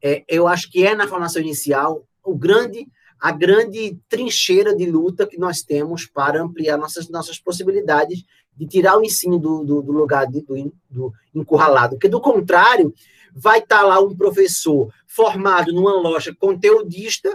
[0.02, 2.88] é, eu acho que é na formação inicial o grande,
[3.20, 8.24] a grande trincheira de luta que nós temos para ampliar nossas, nossas possibilidades
[8.56, 11.94] de tirar o ensino do, do, do lugar de, do, do encurralado.
[11.94, 12.92] Porque, do contrário,
[13.34, 17.34] vai estar lá um professor formado numa loja conteudista,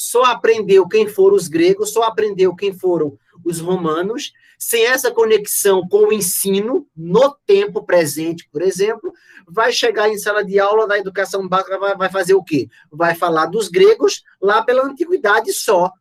[0.00, 5.86] só aprendeu quem foram os gregos, só aprendeu quem foram os romanos, sem essa conexão
[5.86, 9.12] com o ensino no tempo presente, por exemplo,
[9.46, 12.66] vai chegar em sala de aula da educação básica, vai, fazer o quê?
[12.90, 15.92] Vai falar dos gregos lá pela antiguidade só.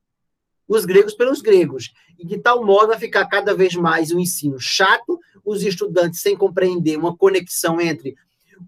[0.65, 1.91] Os gregos pelos gregos.
[2.17, 6.37] E de tal modo vai ficar cada vez mais o ensino chato, os estudantes sem
[6.37, 8.15] compreender uma conexão entre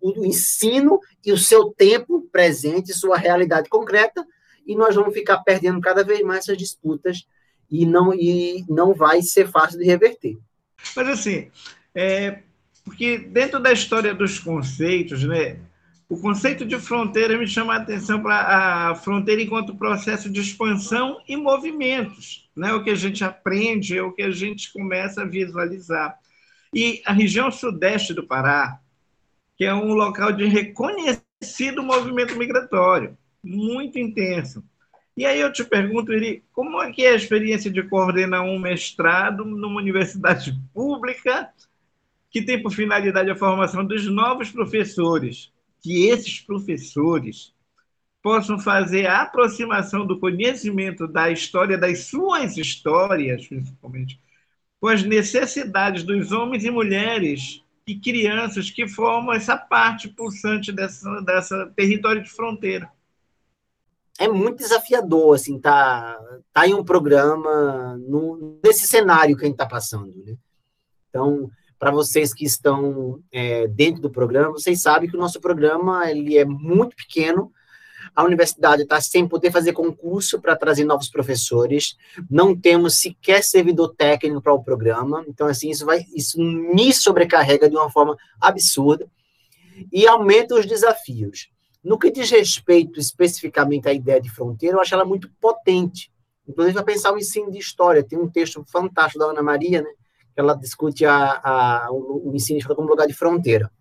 [0.02, 4.26] o ensino e o seu tempo presente, sua realidade concreta,
[4.72, 7.26] e nós vamos ficar perdendo cada vez mais essas disputas
[7.70, 10.38] e não, e não vai ser fácil de reverter.
[10.96, 11.52] Mas assim,
[11.94, 12.40] é,
[12.86, 15.60] porque dentro da história dos conceitos, né,
[16.08, 21.22] o conceito de fronteira me chama a atenção para a fronteira enquanto processo de expansão
[21.28, 25.26] e movimentos, né, o que a gente aprende, é o que a gente começa a
[25.26, 26.18] visualizar.
[26.74, 28.80] E a região sudeste do Pará,
[29.58, 34.64] que é um local de reconhecido movimento migratório, muito intenso.
[35.16, 38.58] E aí eu te pergunto, Iri, como é que é a experiência de coordenar um
[38.58, 41.52] mestrado numa universidade pública
[42.30, 47.54] que tem por finalidade a formação dos novos professores, que esses professores
[48.24, 54.20] possam fazer a aproximação do conhecimento da história, das suas histórias, principalmente,
[54.80, 61.22] com as necessidades dos homens e mulheres e crianças que formam essa parte pulsante dessa,
[61.22, 62.90] dessa território de fronteira.
[64.22, 66.20] É muito desafiador, assim, tá,
[66.54, 70.36] tá em um programa no, nesse cenário que a gente está passando, né?
[71.10, 71.50] Então,
[71.80, 76.38] para vocês que estão é, dentro do programa, vocês sabem que o nosso programa ele
[76.38, 77.52] é muito pequeno.
[78.16, 81.96] A universidade está sem poder fazer concurso para trazer novos professores.
[82.30, 85.26] Não temos sequer servidor técnico para o programa.
[85.28, 89.10] Então, assim, isso vai, isso me sobrecarrega de uma forma absurda
[89.92, 91.50] e aumenta os desafios.
[91.84, 96.12] No que diz respeito especificamente à ideia de fronteira, eu acho ela muito potente.
[96.48, 99.90] Inclusive, para pensar o ensino de história, tem um texto fantástico da Ana Maria, né?
[100.36, 103.72] ela discute a, a, o, ensino como lugar de fronteira.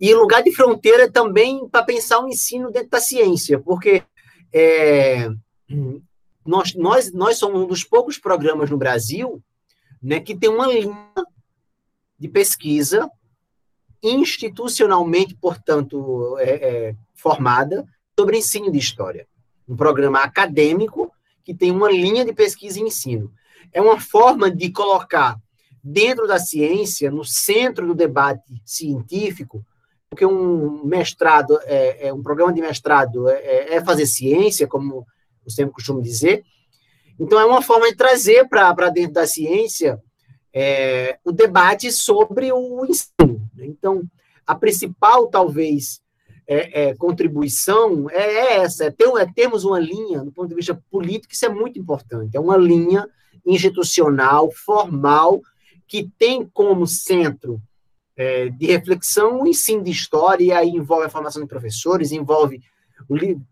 [0.00, 4.02] E lugar de fronteira também para pensar o ensino dentro da ciência, porque
[4.52, 5.28] é,
[6.44, 9.42] nós, nós, nós somos um dos poucos programas no Brasil
[10.02, 11.12] né, que tem uma linha
[12.18, 13.10] de pesquisa
[14.02, 17.86] institucionalmente, portanto, é, é, formada
[18.18, 19.26] sobre ensino de história.
[19.68, 21.12] Um programa acadêmico
[21.44, 23.32] que tem uma linha de pesquisa e ensino
[23.72, 25.36] é uma forma de colocar
[25.82, 29.64] dentro da ciência, no centro do debate científico,
[30.08, 35.06] porque um mestrado, é, é um programa de mestrado é, é, é fazer ciência, como
[35.44, 36.42] eu sempre costumo dizer.
[37.18, 40.00] Então, é uma forma de trazer para dentro da ciência
[40.58, 43.46] é, o debate sobre o ensino.
[43.58, 44.02] Então,
[44.46, 46.00] a principal, talvez,
[46.48, 50.82] é, é, contribuição é, é essa, é, ter, é uma linha, do ponto de vista
[50.90, 53.06] político, isso é muito importante, é uma linha
[53.44, 55.42] institucional, formal,
[55.86, 57.60] que tem como centro
[58.16, 62.62] é, de reflexão o ensino de história, e aí envolve a formação de professores, envolve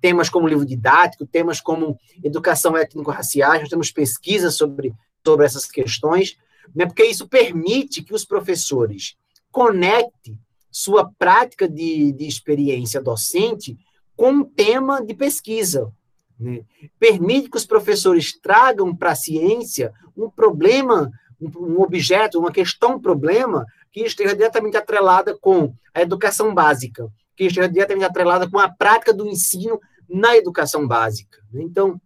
[0.00, 6.38] temas como livro didático, temas como educação étnico-raciais, nós temos pesquisas sobre, sobre essas questões,
[6.74, 9.16] né, porque isso permite que os professores
[9.50, 10.38] conectem
[10.70, 13.76] sua prática de, de experiência docente
[14.16, 15.92] com um tema de pesquisa,
[16.38, 16.62] né?
[16.98, 21.10] Permite que os professores tragam para a ciência um problema,
[21.40, 27.44] um, objeto, uma questão, um problema, que esteja diretamente atrelada com a educação básica, que
[27.44, 31.38] esteja diretamente atrelada com a prática do ensino na educação básica.
[31.52, 31.62] Né?
[31.62, 32.00] Então,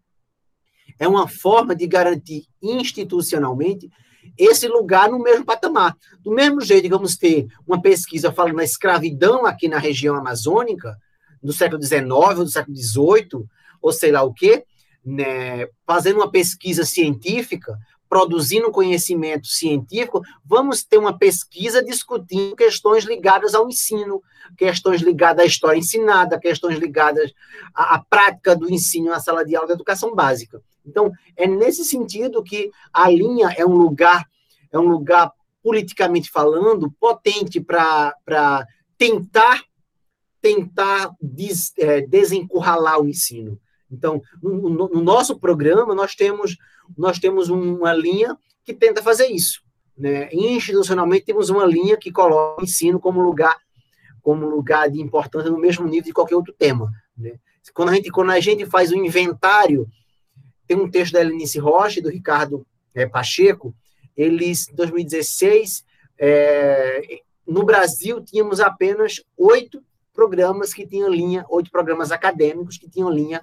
[0.98, 3.88] é uma forma de garantir institucionalmente
[4.36, 5.96] esse lugar no mesmo patamar.
[6.20, 10.96] Do mesmo jeito que vamos ter uma pesquisa falando da escravidão aqui na região amazônica,
[11.42, 13.44] do século XIX ou do século XVIII,
[13.80, 14.64] ou sei lá o quê,
[15.04, 23.54] né, fazendo uma pesquisa científica, produzindo conhecimento científico, vamos ter uma pesquisa discutindo questões ligadas
[23.54, 24.22] ao ensino,
[24.56, 27.32] questões ligadas à história ensinada, questões ligadas
[27.74, 30.62] à, à prática do ensino na sala de aula da educação básica.
[30.84, 34.24] Então, é nesse sentido que a linha é um lugar,
[34.72, 38.66] é um lugar politicamente falando, potente para
[38.96, 39.62] tentar
[40.40, 43.58] tentar des, é, desencurralar o ensino.
[43.90, 46.56] Então, no, no, nosso programa, nós temos,
[46.96, 49.62] nós temos uma linha que tenta fazer isso.
[49.96, 50.28] Né?
[50.32, 53.56] Institucionalmente, temos uma linha que coloca o ensino como lugar,
[54.22, 56.90] como lugar de importância no mesmo nível de qualquer outro tema.
[57.16, 57.38] Né?
[57.74, 59.88] Quando, a gente, quando a gente faz o um inventário,
[60.68, 62.64] tem um texto da Helenice Rocha e do Ricardo
[62.94, 63.74] é, Pacheco,
[64.16, 65.84] eles, em 2016,
[66.18, 73.10] é, no Brasil, tínhamos apenas oito programas que tinham linha, oito programas acadêmicos que tinham
[73.10, 73.40] linha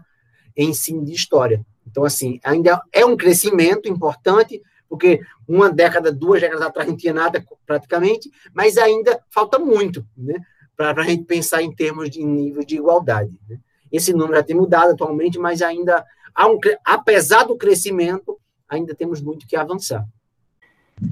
[0.56, 1.66] em de história.
[1.88, 7.14] Então, assim, ainda é um crescimento importante, porque uma década, duas décadas atrás não tinha
[7.14, 10.36] nada praticamente, mas ainda falta muito, né,
[10.76, 13.40] para a gente pensar em termos de nível de igualdade.
[13.50, 13.58] Né?
[13.92, 16.06] Esse número já tem mudado atualmente, mas ainda,
[16.40, 20.06] um, apesar do crescimento, ainda temos muito que avançar.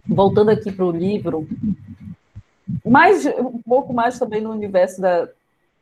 [0.08, 1.48] Voltando aqui para o livro,
[2.86, 5.30] mais, um pouco mais também no universo da,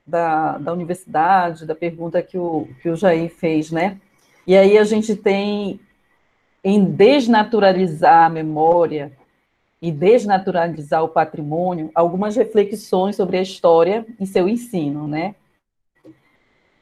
[0.06, 4.00] da, da universidade, da pergunta que o, que o Jair fez, né?
[4.46, 5.80] E aí a gente tem
[6.64, 9.12] em desnaturalizar a memória
[9.82, 15.36] e desnaturalizar o patrimônio algumas reflexões sobre a história e seu ensino, né?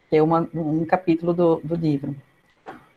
[0.10, 2.16] Que é uma, um capítulo do, do livro.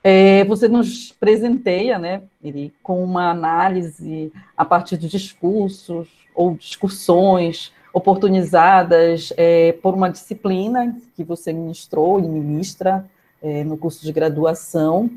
[0.04, 7.72] É, você nos presenteia, né, ele, com uma análise a partir de discursos ou discussões
[7.92, 13.04] oportunizadas é, por uma disciplina que você ministrou e ministra
[13.42, 15.10] é, no curso de graduação,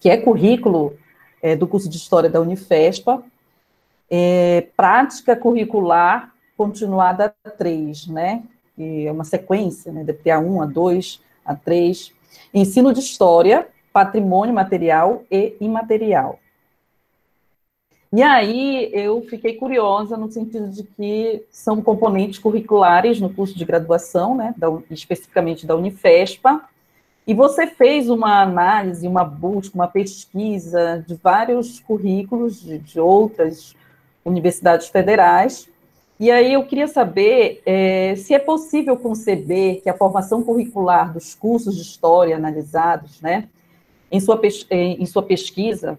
[0.00, 0.96] que é currículo
[1.42, 3.22] é, do curso de História da Unifespa,
[4.10, 8.42] é, prática curricular continuada a 3, né?
[8.74, 10.02] Que é uma sequência, né?
[10.02, 12.12] Deve ter a 1, a 2, a 3.
[12.52, 16.38] Ensino de História, Patrimônio Material e Imaterial.
[18.12, 23.64] E aí eu fiquei curiosa no sentido de que são componentes curriculares no curso de
[23.64, 26.68] graduação, né, da, especificamente da Unifespa,
[27.24, 33.76] e você fez uma análise, uma busca, uma pesquisa de vários currículos de, de outras
[34.24, 35.68] universidades federais.
[36.20, 41.34] E aí eu queria saber é, se é possível conceber que a formação curricular dos
[41.34, 43.48] cursos de história analisados, né,
[44.12, 44.38] em sua,
[44.70, 45.98] em sua pesquisa,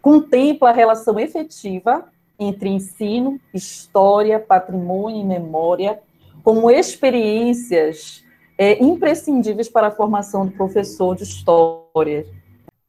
[0.00, 2.06] contempla a relação efetiva
[2.38, 6.00] entre ensino, história, patrimônio e memória
[6.42, 8.24] como experiências
[8.56, 12.26] é, imprescindíveis para a formação do professor de história.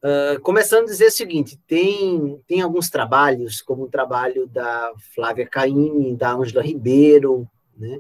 [0.06, 5.48] Uh, começando a dizer o seguinte, tem, tem alguns trabalhos, como o trabalho da Flávia
[5.48, 7.98] Caime, da Ângela Ribeiro, né?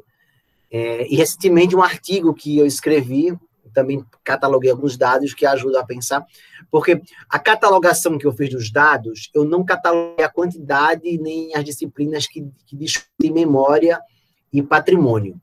[0.70, 3.36] É, e recentemente um artigo que eu escrevi,
[3.74, 6.24] também cataloguei alguns dados que ajudam a pensar,
[6.70, 11.66] porque a catalogação que eu fiz dos dados, eu não cataloguei a quantidade nem as
[11.66, 13.99] disciplinas que, que discutem memória
[14.53, 15.41] e patrimônio.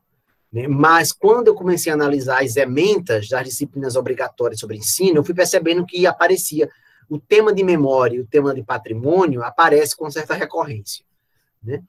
[0.53, 0.68] Né?
[0.68, 5.34] Mas quando eu comecei a analisar as ementas das disciplinas obrigatórias sobre ensino, eu fui
[5.34, 6.68] percebendo que aparecia
[7.09, 11.05] o tema de memória o tema de patrimônio aparece com certa recorrência.
[11.62, 11.82] Né?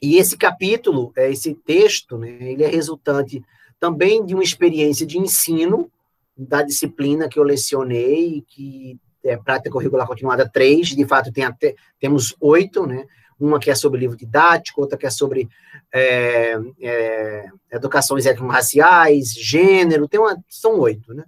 [0.00, 3.42] E esse capítulo, é, esse texto, né, ele é resultante
[3.78, 5.90] também de uma experiência de ensino
[6.36, 11.74] da disciplina que eu lecionei, que é prática curricular continuada 3, de fato tem até,
[11.98, 13.04] temos oito, né?
[13.40, 15.48] Uma que é sobre livro didático, outra que é sobre
[15.92, 21.24] é, é, educações étnico-raciais, gênero, tem uma, são oito, né?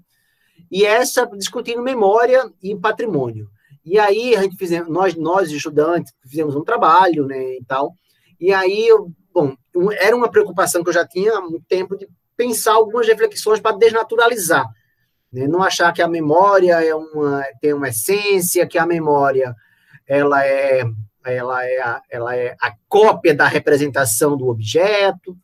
[0.70, 3.48] E essa discutindo memória e patrimônio.
[3.84, 7.94] E aí a gente fizemos, nós, nós estudantes, fizemos um trabalho, né, e tal.
[8.38, 9.54] E aí, eu, bom,
[9.98, 13.76] era uma preocupação que eu já tinha há muito tempo de pensar algumas reflexões para
[13.76, 14.66] desnaturalizar,
[15.32, 15.46] né?
[15.46, 19.54] não achar que a memória é uma tem uma essência, que a memória
[20.06, 20.82] ela é
[21.24, 25.36] ela é a, ela é a cópia da representação do objeto.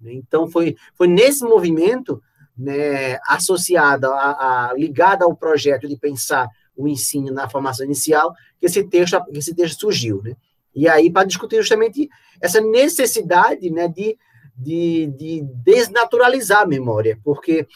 [0.00, 0.14] Né?
[0.14, 2.22] Então, foi, foi nesse movimento,
[2.56, 8.66] né, associado, a, a, ligado ao projeto de pensar o ensino na formação inicial, que
[8.66, 10.22] esse texto, que esse texto surgiu.
[10.22, 10.34] Né?
[10.74, 12.08] E aí, para discutir justamente
[12.40, 14.16] essa necessidade né, de,
[14.56, 17.66] de, de desnaturalizar a memória, porque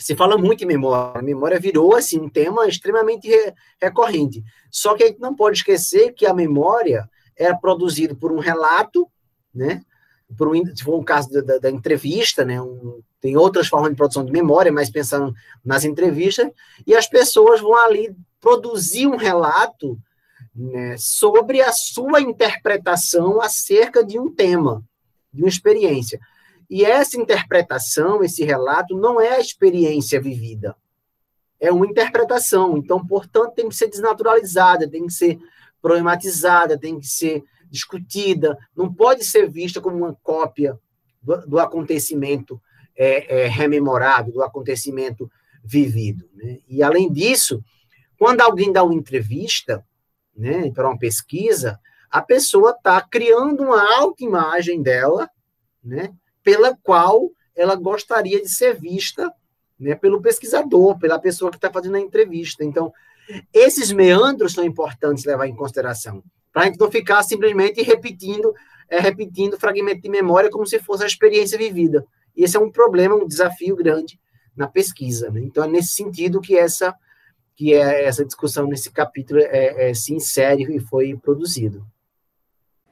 [0.00, 1.20] se fala muito em memória.
[1.20, 4.42] A memória virou assim um tema extremamente re recorrente.
[4.70, 9.08] Só que a gente não pode esquecer que a memória é produzida por um relato,
[9.54, 9.82] né?
[10.36, 12.60] Por um, se for um caso da, da entrevista, né?
[12.60, 15.34] Um, tem outras formas de produção de memória, mas pensando
[15.64, 16.50] nas entrevistas,
[16.86, 19.98] e as pessoas vão ali produzir um relato
[20.54, 24.82] né, sobre a sua interpretação acerca de um tema,
[25.32, 26.18] de uma experiência.
[26.70, 30.76] E essa interpretação, esse relato, não é a experiência vivida.
[31.58, 32.78] É uma interpretação.
[32.78, 35.40] Então, portanto, tem que ser desnaturalizada, tem que ser
[35.82, 38.56] problematizada, tem que ser discutida.
[38.76, 40.78] Não pode ser vista como uma cópia
[41.20, 42.62] do, do acontecimento
[42.96, 45.28] é, é, rememorado, do acontecimento
[45.64, 46.28] vivido.
[46.34, 46.60] Né?
[46.68, 47.64] E, além disso,
[48.16, 49.84] quando alguém dá uma entrevista
[50.36, 55.28] né, para uma pesquisa, a pessoa está criando uma autoimagem dela,
[55.82, 59.32] né, pela qual ela gostaria de ser vista
[59.78, 62.64] né, pelo pesquisador, pela pessoa que está fazendo a entrevista.
[62.64, 62.92] Então,
[63.52, 66.22] esses meandros são importantes levar em consideração,
[66.52, 68.52] para a gente não ficar simplesmente repetindo,
[68.88, 72.04] é, repetindo fragmento de memória como se fosse a experiência vivida.
[72.36, 74.18] E esse é um problema, um desafio grande
[74.56, 75.30] na pesquisa.
[75.30, 75.40] Né?
[75.40, 76.94] Então, é nesse sentido que essa
[77.56, 81.86] que é essa discussão nesse capítulo é, é, se insere e foi produzido.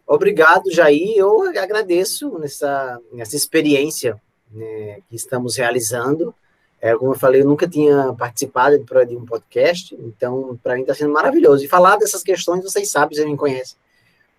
[0.08, 1.18] Obrigado, Jair.
[1.18, 4.18] Eu agradeço nessa, nessa experiência
[4.50, 6.34] né, que estamos realizando.
[6.80, 10.94] É, como eu falei, eu nunca tinha participado de um podcast, então para mim está
[10.94, 11.62] sendo maravilhoso.
[11.62, 13.76] E falar dessas questões, vocês sabem, vocês me conhecem.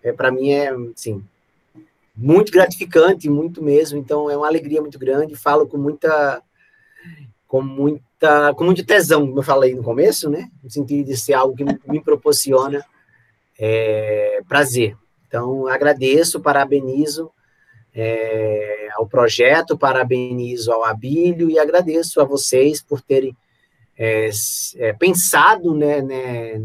[0.01, 1.23] É, para mim é, sim,
[2.15, 3.99] muito gratificante, muito mesmo.
[3.99, 5.35] Então é uma alegria muito grande.
[5.35, 6.41] Falo com muita,
[7.47, 10.49] com muita, com muito tesão, como eu falei no começo, né?
[10.63, 12.83] No sentido de ser algo que me proporciona
[13.59, 14.97] é, prazer.
[15.29, 17.29] Então, agradeço, parabenizo
[17.93, 23.37] é, ao projeto, parabenizo ao Abílio e agradeço a vocês por terem
[23.95, 24.31] é,
[24.77, 26.61] é, pensado, né, né,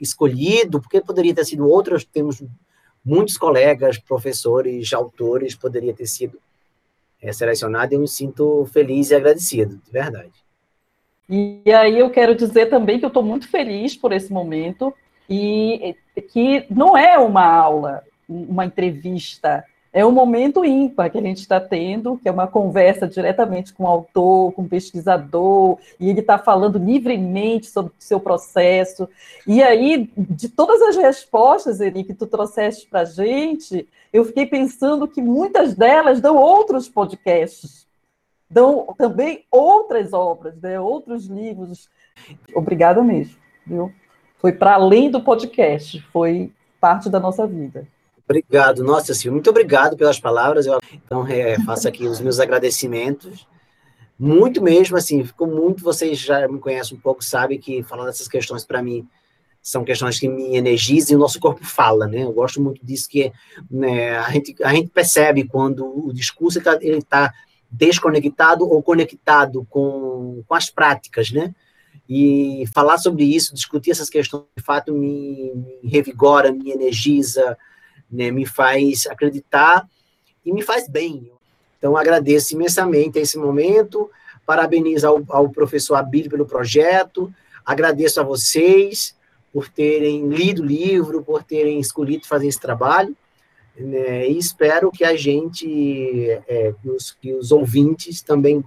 [0.00, 2.42] escolhido, porque poderia ter sido outros, temos
[3.04, 6.38] muitos colegas, professores, autores, poderia ter sido
[7.20, 10.32] é, selecionado eu me sinto feliz e agradecido, de verdade.
[11.28, 14.94] E aí eu quero dizer também que eu estou muito feliz por esse momento,
[15.32, 19.64] e que não é uma aula, uma entrevista
[19.94, 23.84] É um momento ímpar que a gente está tendo, que é uma conversa diretamente com
[23.84, 29.06] o autor, com o pesquisador, e ele está falando livremente sobre o seu processo.
[29.46, 34.46] E aí, de todas as respostas, Eri, que tu trouxeste para a gente, eu fiquei
[34.46, 37.86] pensando que muitas delas dão outros podcasts,
[38.48, 41.90] dão também outras obras, né, outros livros.
[42.54, 43.92] Obrigada mesmo, viu?
[44.42, 47.86] Foi para além do podcast, foi parte da nossa vida.
[48.28, 50.66] Obrigado, nossa Silvia, muito obrigado pelas palavras.
[50.66, 53.46] Eu, então, é, faço aqui os meus agradecimentos.
[54.18, 55.84] Muito mesmo, assim, ficou muito.
[55.84, 59.06] Vocês já me conhecem um pouco, sabem que falando dessas questões para mim
[59.62, 62.24] são questões que me energizam e o nosso corpo fala, né?
[62.24, 63.32] Eu gosto muito disso que
[63.70, 66.76] né, a, gente, a gente percebe quando o discurso está
[67.08, 67.32] tá
[67.70, 71.54] desconectado ou conectado com, com as práticas, né?
[72.14, 77.56] E falar sobre isso, discutir essas questões, de fato, me, me revigora, me energiza,
[78.10, 79.88] né, me faz acreditar
[80.44, 81.32] e me faz bem.
[81.78, 84.10] Então, agradeço imensamente esse momento,
[84.44, 87.32] parabenizo ao, ao professor Abílio pelo projeto,
[87.64, 89.16] agradeço a vocês
[89.50, 93.16] por terem lido o livro, por terem escolhido fazer esse trabalho,
[93.74, 98.62] né, e espero que a gente, é, que, os, que os ouvintes também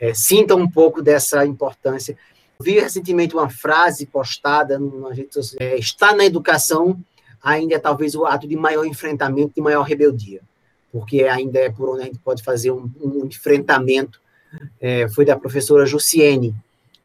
[0.00, 2.18] é, sintam um pouco dessa importância.
[2.62, 6.98] Vi recentemente uma frase postada numa rede social, é, está na educação
[7.42, 10.40] ainda é talvez o ato de maior enfrentamento, de maior rebeldia,
[10.92, 14.20] porque ainda é por onde a gente pode fazer um, um enfrentamento.
[14.80, 16.54] É, foi da professora Jussiene,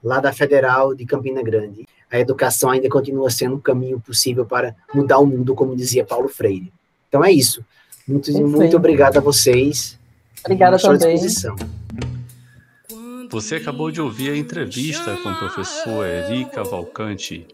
[0.03, 1.87] lá da Federal de Campina Grande.
[2.11, 6.27] A educação ainda continua sendo um caminho possível para mudar o mundo, como dizia Paulo
[6.27, 6.71] Freire.
[7.07, 7.65] Então é isso.
[8.07, 9.97] Muito, muito obrigado a vocês.
[10.43, 12.16] Obrigada também.
[13.29, 17.47] Você acabou de ouvir a entrevista com o professor Erika Valcante,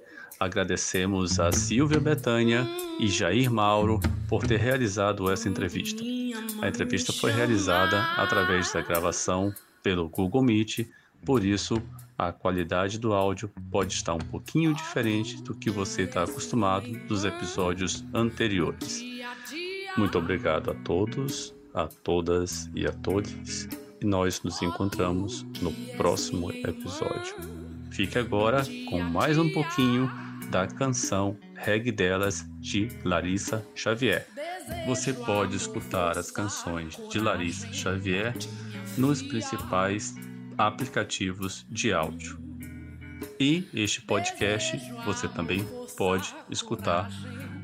[0.44, 2.68] Agradecemos a Silvia Betânia
[3.00, 6.04] e Jair Mauro por ter realizado essa entrevista.
[6.62, 10.86] A entrevista foi realizada através da gravação pelo Google Meet,
[11.26, 11.82] por isso
[12.18, 17.24] a qualidade do áudio pode estar um pouquinho diferente do que você está acostumado dos
[17.24, 19.02] episódios anteriores.
[19.96, 23.70] Muito obrigado a todos, a todas e a todos.
[24.04, 27.36] E nós nos encontramos no próximo episódio.
[27.90, 30.12] Fique agora com mais um pouquinho
[30.52, 34.28] da canção Reggae Delas de Larissa Xavier.
[34.86, 38.36] Você pode escutar as canções de Larissa Xavier
[38.98, 40.14] nos principais
[40.58, 42.38] aplicativos de áudio.
[43.40, 45.66] E este podcast você também
[45.98, 47.10] pode escutar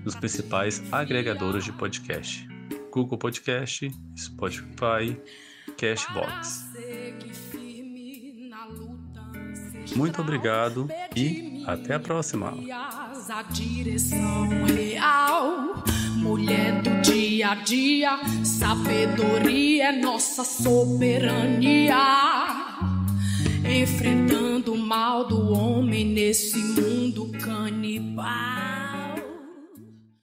[0.05, 2.47] nos principais agregadores de podcast:
[2.91, 5.19] Google Podcast, Spotify,
[5.79, 6.67] Cashbox.
[9.95, 12.53] Muito obrigado e até a próxima.
[13.29, 15.83] A direção real,
[16.17, 21.95] mulher do dia a dia, sabedoria é nossa soberania.
[23.63, 28.88] Enfrentando o mal do homem nesse mundo canibal.